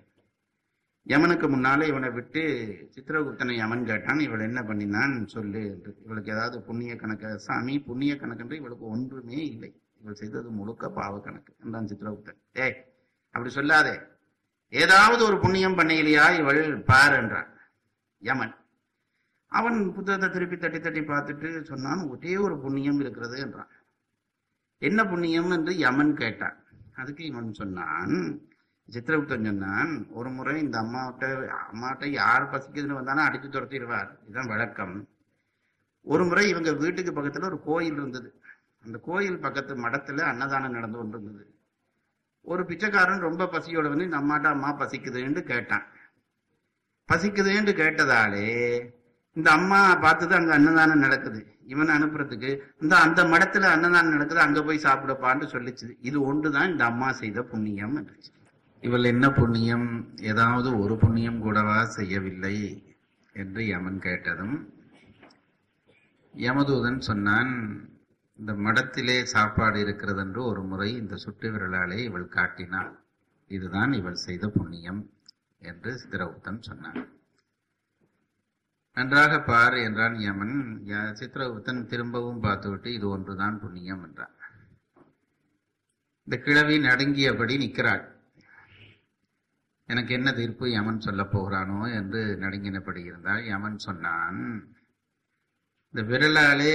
யமனுக்கு 1.07 1.47
முன்னாலே 1.49 1.87
இவனை 1.87 2.09
விட்டு 2.09 2.41
சித்திரகுப்தனை 2.93 3.55
யமன் 3.55 3.85
கேட்டான் 3.85 4.19
இவள் 4.19 4.39
என்ன 4.39 4.63
பண்ணினான்? 4.63 5.13
சொல்லு 5.33 5.61
என்று. 5.73 5.91
இவளுக்கு 6.05 6.31
ஏதாவது 6.31 6.57
புண்ணிய 6.61 6.95
கணக்கு 6.95 7.39
சாமி 7.39 7.75
புண்ணிய 7.79 8.13
கணக்கென்று 8.15 8.59
இவளுக்கு 8.61 8.85
ஒன்றுமே 8.95 9.39
இல்லை. 9.53 9.71
இவள் 10.01 10.19
செய்தது 10.21 10.49
முழுக்க 10.49 10.89
பாவ 10.89 11.19
கணக்கு 11.19 11.53
என்றான் 11.63 11.89
சித்திரகுப்தன். 11.91 12.39
ஏய் 12.65 12.77
அப்படி 13.35 13.53
சொல்லாதே. 13.55 13.95
ஏதாவது 14.73 15.21
ஒரு 15.25 15.37
புண்ணியம் 15.39 15.77
பண்ணையிலையா 15.77 16.25
இவள்? 16.39 16.61
பார் 16.91 17.15
என்றான். 17.21 17.49
யமன். 18.21 18.55
அவன் 19.47 19.93
புத்தகத்தை 19.93 20.29
திருப்பி 20.29 20.57
தட்டி 20.57 20.79
தட்டி 20.79 20.99
பார்த்துட்டு 20.99 21.61
சொன்னான் 21.61 22.07
ஒரே 22.07 22.37
ஒரு 22.37 22.59
புண்ணியம் 22.59 22.99
இருக்கிறது 22.99 23.39
என்றான். 23.39 23.67
என்ன 24.77 25.05
புண்ணியம்? 25.05 25.51
என்று 25.51 25.77
யமன் 25.77 26.15
கேட்டான். 26.15 26.63
அதுக்கு 26.95 27.25
இவன் 27.25 27.53
சொன்னான் 27.53 28.41
சித்திரகுப்தன் 28.91 29.43
சொன்னான் 29.43 30.07
ஒரு 30.09 30.29
முறை 30.29 30.61
இந்த 30.61 30.79
அம்மாவிட்ட 30.81 31.53
அம்மாட்ட 31.73 32.05
யார் 32.05 32.49
பசிக்குதுன்னு 32.49 32.93
வந்தாலும் 32.93 33.23
அடித்து 33.23 33.47
துரத்திடுவார். 33.47 34.09
இதுதான் 34.23 34.47
வழக்கம். 34.47 35.07
ஒரு 36.01 36.25
முறை 36.25 36.49
இவங்க 36.49 36.73
வீட்டுக்கு 36.73 37.11
பக்கத்துல 37.11 37.43
ஒரு 37.43 37.61
கோயில் 37.61 37.93
இருந்தது. 37.93 38.41
அந்த 38.83 38.97
கோயில் 38.97 39.39
பக்கத்து 39.39 39.75
மடத்துல 39.75 40.19
அன்னதானம் 40.21 40.71
நடந்து 40.71 40.97
கொண்டிருந்தது. 40.97 41.59
ஒரு 42.41 42.65
பிச்சைக்காரன் 42.65 43.19
ரொம்ப 43.19 43.45
பசியோட 43.45 43.89
வந்து 43.89 44.03
இந்த 44.03 44.17
அம்மாட்ட 44.17 44.43
அம்மா 44.43 44.79
பசிக்குதுன்னு 44.79 45.41
கேட்டான். 45.41 45.85
பசிக்குதுன்னு 47.13 47.73
கேட்டதாலே 47.73 48.49
இந்த 49.37 49.49
அம்மா 49.57 49.79
பார்த்தது 50.05 50.33
அங்க 50.39 50.51
அன்னதானம் 50.57 51.03
நடக்குது. 51.05 51.39
இவன் 51.73 51.93
அனுப்புறதுக்கு 51.95 52.51
இந்த 52.81 52.93
அந்த 53.05 53.21
மடத்துல 53.31 53.69
அன்னதானம் 53.75 54.13
நடக்குது 54.15 54.41
அங்க 54.45 54.59
போய் 54.63 54.85
சாப்பிடப்பான்னு 54.85 55.45
சொல்லிச்சு. 55.55 55.87
இது 56.09 56.17
ஒன்றுதான் 56.29 56.71
இந்த 56.73 56.83
அம்மா 56.91 57.09
செய்த 57.21 57.41
புண்ணியம் 57.51 57.97
இவள் 58.83 59.09
என்ன 59.11 59.25
புண்ணியம்? 59.31 59.87
ஏதாவது 60.31 60.69
ஒரு 60.79 60.95
புண்ணியம் 61.03 61.39
கூடவா 61.45 61.77
செய்யவில்லை 61.97 62.55
என்று 63.35 63.61
யமன் 63.67 63.99
கேட்டதும் 63.99 64.55
யமதூதன் 66.33 66.99
சொன்னான் 67.09 67.51
இந்த 68.39 68.53
மடத்திலே 68.65 69.17
சாப்பாடு 69.33 69.77
இருக்கிறது 69.83 70.21
என்று 70.25 70.41
ஒரு 70.51 70.61
முறை 70.69 70.89
இந்த 71.01 71.15
சுட்டு 71.15 71.47
விரலாலே 71.51 71.99
இவள் 72.07 72.33
காட்டினாள். 72.37 72.91
இதுதான் 73.51 73.91
இவள் 73.93 74.23
செய்த 74.25 74.45
புண்ணியம் 74.57 75.01
என்று 75.61 75.91
சித்திரகுப்தன் 76.01 76.65
சொன்னான். 76.69 76.99
நன்றாக 78.97 79.33
பார் 79.49 79.75
என்றான் 79.85 80.17
யமன். 80.25 80.55
சித்திரகுப்தன் 81.19 81.81
திரும்பவும் 81.91 82.43
பார்த்துவிட்டு 82.45 82.89
இது 82.97 83.05
ஒன்றுதான் 83.15 83.57
புண்ணியம் 83.63 84.03
என்றான். 84.07 84.35
இந்த 86.27 86.35
கிழவி 86.45 86.75
நடுங்கியபடி 86.85 87.55
நிற்கிறாள். 87.63 88.05
எனக்கு 89.89 90.11
என்ன 90.17 90.29
தீர்ப்பு 90.37 90.65
யமன் 90.75 91.03
சொல்லப் 91.07 91.33
போகிறானோ 91.33 91.79
என்று 91.97 92.21
நடுங்கினபடி 92.43 93.01
இருந்தால் 93.09 93.43
யமன் 93.51 93.77
சொன்னான் 93.87 94.39
இந்த 95.93 96.03
விரலாலே 96.11 96.71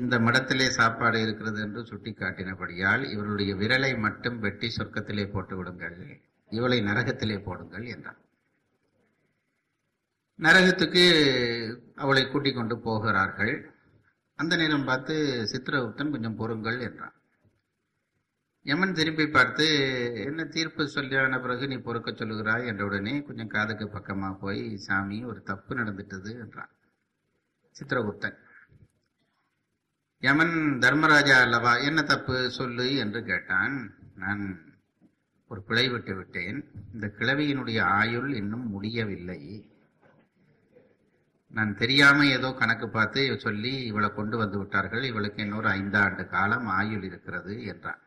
இந்த 0.00 0.14
மடத்திலே 0.24 0.66
சாப்பாடு 0.78 1.18
இருக்கிறது 1.26 1.60
என்று 1.66 1.82
சுட்டி 1.90 2.12
காட்டினபடியால் 2.14 3.04
இவருடைய 3.12 3.52
விரலை 3.60 3.92
மட்டும் 4.06 4.36
வெட்டி 4.46 4.68
சொர்க்கத்திலே 4.76 5.24
போட்டு 5.34 5.54
விடுங்கள் 5.58 6.00
இவளை 6.50 6.78
நரகத்திலே 6.88 7.38
போடுங்கள் 7.46 7.86
என்றான். 7.94 8.20
நரகத்துக்கு 10.40 11.04
அவளை 11.94 12.26
கூட்டிக் 12.26 12.54
கொண்டு 12.54 12.78
போகிறார்கள். 12.78 13.74
அந்த 14.34 14.56
நேரம் 14.56 14.84
பார்த்து 14.84 15.14
சித்திரகுப்தன் 15.52 16.10
கொஞ்சம் 16.10 16.36
பொறுங்கள் 16.36 16.80
என்றான். 16.80 17.12
யமன் 18.62 18.92
திரும்பி 18.92 19.26
பார்த்து 19.26 19.66
என்ன 20.26 20.44
தீர்ப்பு 20.44 20.82
சொல்லியான 20.82 21.40
பிறகு 21.40 21.66
நீ 21.66 21.76
பொறுக்க 21.76 22.10
சொல்லுகிறாய்? 22.10 22.66
என்ற 22.66 22.84
உடனே 22.84 23.22
கொஞ்சம் 23.22 23.48
காதுக்கு 23.48 23.88
பக்கமாக 23.88 24.34
போய் 24.34 24.76
சாமி 24.76 25.24
ஒரு 25.24 25.42
தப்பு 25.42 25.74
நடந்துட்டது 25.74 26.32
என்றான் 26.38 26.72
சித்திரகுப்தன். 27.76 28.36
யமன் 30.18 30.78
தர்மராஜா 30.78 31.40
அல்லவா? 31.40 31.76
என்ன 31.76 32.02
தப்பு? 32.02 32.50
சொல்லு 32.50 32.96
என்று 32.96 33.24
கேட்டான். 33.24 33.94
நான் 34.14 34.42
ஒரு 35.48 35.62
பிழை 35.62 35.88
விட்டு 35.88 36.16
விட்டேன். 36.16 36.70
இந்த 36.92 37.06
கிழவியினுடைய 37.18 37.80
ஆயுள் 37.80 38.34
இன்னும் 38.34 38.68
முடியவில்லை. 38.68 39.70
நான் 41.50 41.76
தெரியாம 41.76 42.26
ஏதோ 42.26 42.52
கணக்கு 42.52 42.88
பார்த்து 42.88 43.40
சொல்லி 43.40 43.84
இவளை 43.84 44.12
கொண்டு 44.12 44.36
வந்து 44.36 44.58
விட்டார்கள். 44.58 45.02
இவளுக்கு 45.02 45.42
இன்னொரு 45.42 45.68
ஐந்தாண்டு 45.68 46.26
காலம் 46.26 46.66
ஆயுள் 46.66 47.02
இருக்கிறது 47.02 47.64
என்றான். 47.64 48.00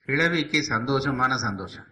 கிழவிக்கு 0.00 0.58
சந்தோஷமான 0.68 1.34
சந்தோஷம். 1.34 1.86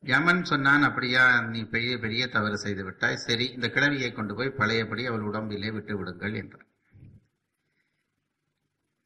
யமன் 0.00 0.44
சொன்னான் 0.44 0.82
அப்படியா 0.82 1.40
நீ 1.40 1.64
பெரிய 1.64 1.98
பெரிய 1.98 2.26
தவறு 2.26 2.58
செய்து 2.58 2.84
விட்டாய். 2.84 3.16
சரி 3.16 3.46
இந்த 3.46 3.66
கிழவியை 3.68 4.12
கொண்டு 4.12 4.34
போய் 4.34 4.50
பழையபடி 4.50 5.06
அவள் 5.06 5.20
உடம்பிலே 5.20 5.70
விட்டு 5.70 5.96
விடுங்கள் 5.96 6.34
என்றான். 6.34 6.68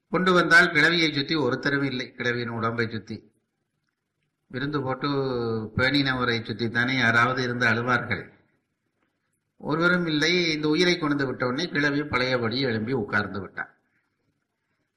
கொண்டு 0.09 0.33
வந்தால் 0.33 0.73
கிழவியை 0.73 1.15
சுத்தி 1.15 1.35
ஒருத்தரும் 1.35 1.83
இல்லை. 1.83 2.13
கிழவியின் 2.13 2.49
உடம்பை 2.49 2.89
சுத்தி. 2.89 3.35
விருந்து 4.47 4.83
போட்டு 4.83 5.09
பேணினவரை 5.77 6.45
சுத்தி 6.45 6.69
தானே 6.69 6.97
யாராவது 6.97 7.43
இருந்து 7.43 7.67
அழுவார்கள். 7.67 8.36
ஒருவரும் 9.57 10.07
இல்லை. 10.07 10.53
இந்த 10.53 10.69
உயிரை 10.69 10.99
கொண்டு 10.99 11.33
விட்டவுடனே 11.33 11.67
கிழவி 11.71 12.05
பழையபடி 12.05 12.61
எழும்பி 12.61 12.93
உட்கார்ந்து 12.93 13.41
விட்டான். 13.41 13.73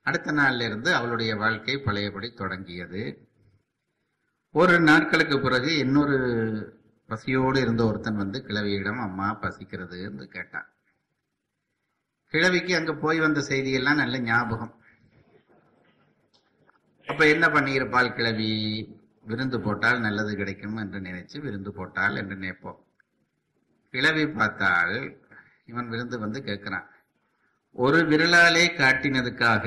அடுத்த 0.01 0.31
நாள்ல 0.31 0.65
இருந்து 0.65 0.93
அவளுடைய 0.93 1.35
வாழ்க்கை 1.35 1.77
பழையபடி 1.77 2.33
தொடங்கியது. 2.33 3.27
ஒரு 4.51 4.79
நாட்களுக்கு 4.79 5.39
பிறகு 5.39 5.77
இன்னொரு 5.77 6.17
பசியோடு 7.07 7.61
இருந்த 7.61 7.85
ஒருத்தன் 7.85 8.15
வந்து 8.15 8.43
கிழவியிடம் 8.47 8.99
அம்மா 8.99 9.37
பசிக்கிறது 9.41 10.01
என்று 10.01 10.27
கேட்டான். 10.27 10.69
கிழவிக்கு 12.27 12.75
அங்க 12.75 12.93
போய் 12.93 13.19
வந்த 13.19 13.39
செய்தியெல்லாம் 13.39 13.95
நல்ல 13.95 14.19
ஞாபகம். 14.19 14.73
அப்ப 17.07 17.27
என்ன 17.27 17.47
பண்ணியிருப்பாள் 17.47 18.15
கிழவி? 18.15 18.51
விருந்து 19.23 19.61
போட்டால் 19.61 19.99
நல்லது 19.99 20.35
கிடைக்கும் 20.35 20.75
என்று 20.75 20.99
நினைச்சு 20.99 21.39
விருந்து 21.39 21.71
போட்டால் 21.71 22.15
என்று 22.15 22.35
நினைப்போம். 22.35 22.79
கிழவி 23.93 24.27
பார்த்தால் 24.27 24.95
இவன் 25.65 25.87
விருந்து 25.89 26.17
வந்து 26.19 26.39
கேட்கிறான். 26.45 26.87
ஒரு 27.75 27.99
விரலாலே 28.11 28.65
காட்டினதுக்காக 28.81 29.65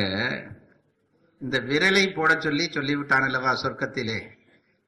இந்த 1.41 1.57
விரலை 1.71 2.05
போட 2.15 2.31
சொல்லி 2.41 2.65
சொல்லிவிட்டான் 2.67 3.27
அல்லவா 3.29 3.53
சொர்க்கத்திலே? 3.63 4.19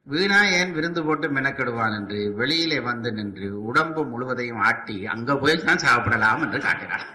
வீணா 0.07 0.39
ஏன் 0.59 0.73
விருந்து 0.73 1.01
போட்டு 1.05 1.27
மெனக்கெடுவான் 1.33 1.95
என்று 1.99 2.19
வெளியிலே 2.35 2.81
வந்து 2.81 3.13
நின்று 3.13 3.49
உடம்பு 3.63 4.03
முழுவதையும் 4.05 4.63
ஆட்டி 4.69 4.97
அங்க 5.07 5.37
போய் 5.37 5.63
தான் 5.65 5.85
சாப்பிடலாம் 5.87 6.43
என்று 6.43 6.59
காட்டினான். 6.61 7.07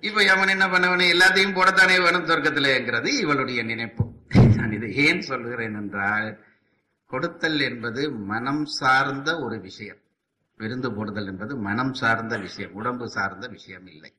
இப்ப 0.00 0.22
அவன் 0.34 0.52
என்ன 0.54 0.66
பண்ணவனே? 0.66 1.06
எல்லாத்தையும் 1.14 1.56
போடத்தானே 1.58 1.96
வேணும் 2.04 2.28
சொர்க்கத்திலேங்கிறது 2.30 3.10
இவளுடைய 3.24 3.62
நினைப்பு. 3.62 4.04
நான் 4.56 4.72
இதை 4.72 4.88
ஏன் 5.06 5.20
சொல்கிறேன் 5.20 5.76
என்றால் 5.82 6.30
கொடுத்தல் 7.12 7.60
என்பது 7.60 8.10
மனம் 8.10 8.64
சார்ந்த 8.64 9.40
ஒரு 9.40 9.60
விஷயம். 9.60 9.96
விருந்து 10.56 10.92
போடுதல் 10.92 11.26
என்பது 11.26 11.56
மனம் 11.56 11.94
சார்ந்த 11.94 12.38
விஷயம் 12.38 12.72
உடம்பு 12.72 13.08
சார்ந்த 13.08 13.46
விஷயம் 13.46 13.86
இல்லை. 13.86 14.14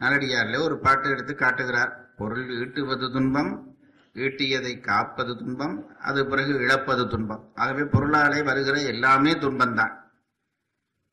நாலடியார்ல 0.00 0.60
ஒரு 0.62 0.78
பாட்டு 0.78 1.10
எடுத்து 1.10 1.34
காட்டுகிறார். 1.34 2.14
பொருள் 2.16 2.48
ஈட்டுவது 2.48 3.12
துன்பம் 3.12 3.76
ஈட்டியதை 4.14 4.80
காப்பது 4.80 5.36
துன்பம் 5.36 5.98
அது 5.98 6.26
பிறகு 6.26 6.54
இழப்பது 6.54 7.08
துன்பம். 7.08 7.52
ஆகவே 7.54 7.80
பொருளாலே 7.80 8.44
வருகிற 8.44 8.80
எல்லாமே 8.80 9.32
துன்பம்தான். 9.32 9.92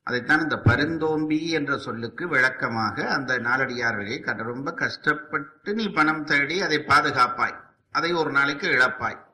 அதைத்தான் 0.03 0.41
இந்த 0.41 0.55
பருந்தோம்பி 0.55 1.49
என்ற 1.49 1.77
சொல்லுக்கு 1.77 2.27
விளக்கமாக 2.27 3.13
அந்த 3.13 3.39
நாளடியார்களே 3.39 4.23
கட- 4.23 4.43
ரொம்ப 4.43 4.73
கஷ்டப்பட்டு 4.73 5.73
நீ 5.73 5.89
பணம் 5.89 6.23
தேடி 6.23 6.61
அதை 6.61 6.77
பாதுகாப்பாய். 6.77 7.59
அதை 7.91 8.13
ஒரு 8.13 8.31
நாளைக்கு 8.31 8.67
இழப்பாய். 8.67 9.31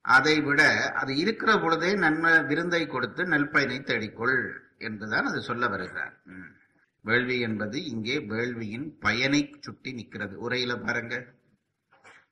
அதை 0.00 0.40
விட 0.40 0.62
அது 0.92 1.16
இருக்கிற 1.16 1.58
பொழுதே 1.58 1.94
நன்மை 1.94 2.42
விருந்தை 2.42 2.86
கொடுத்து 2.86 3.24
நல்பயனை 3.24 3.80
தேடிக்கொள் 3.80 4.52
என்றுதான் 4.78 5.26
அது 5.26 5.42
சொல்ல 5.42 5.68
வருகிறார். 5.68 6.20
ம். 6.24 6.58
வேள்வி 7.00 7.40
என்பது 7.40 7.84
இங்கே 7.84 8.18
வேள்வியின் 8.18 8.96
பயனை 9.00 9.54
சுட்டி 9.60 9.92
நிற்கிறது. 9.92 10.48
உரையில 10.48 10.86
பாருங்க. 10.86 11.24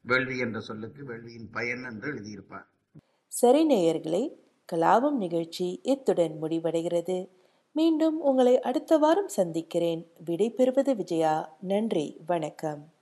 வேள்வி 0.00 0.38
என்ற 0.38 0.60
சொல்லுக்கு 0.60 1.04
வேள்வியின் 1.04 1.50
பயன் 1.52 1.84
என்று 1.84 2.12
எழுதியிருப்பார். 2.12 2.66
சரி 3.26 3.66
நேயர்களே 3.66 4.30
கலாபம் 4.72 5.16
நிகழ்ச்சி 5.16 5.80
இத்துடன் 5.82 6.42
முடிவடைகிறது. 6.42 7.28
மீண்டும் 7.72 8.20
உங்களை 8.20 8.60
அடுத்த 8.60 8.98
வாரம் 8.98 9.28
சந்திக்கிறேன். 9.28 10.06
விடை 10.24 10.50
பெறுவது 10.50 10.96
விஜயா. 10.96 11.56
நன்றி 11.60 12.16
வணக்கம். 12.26 12.92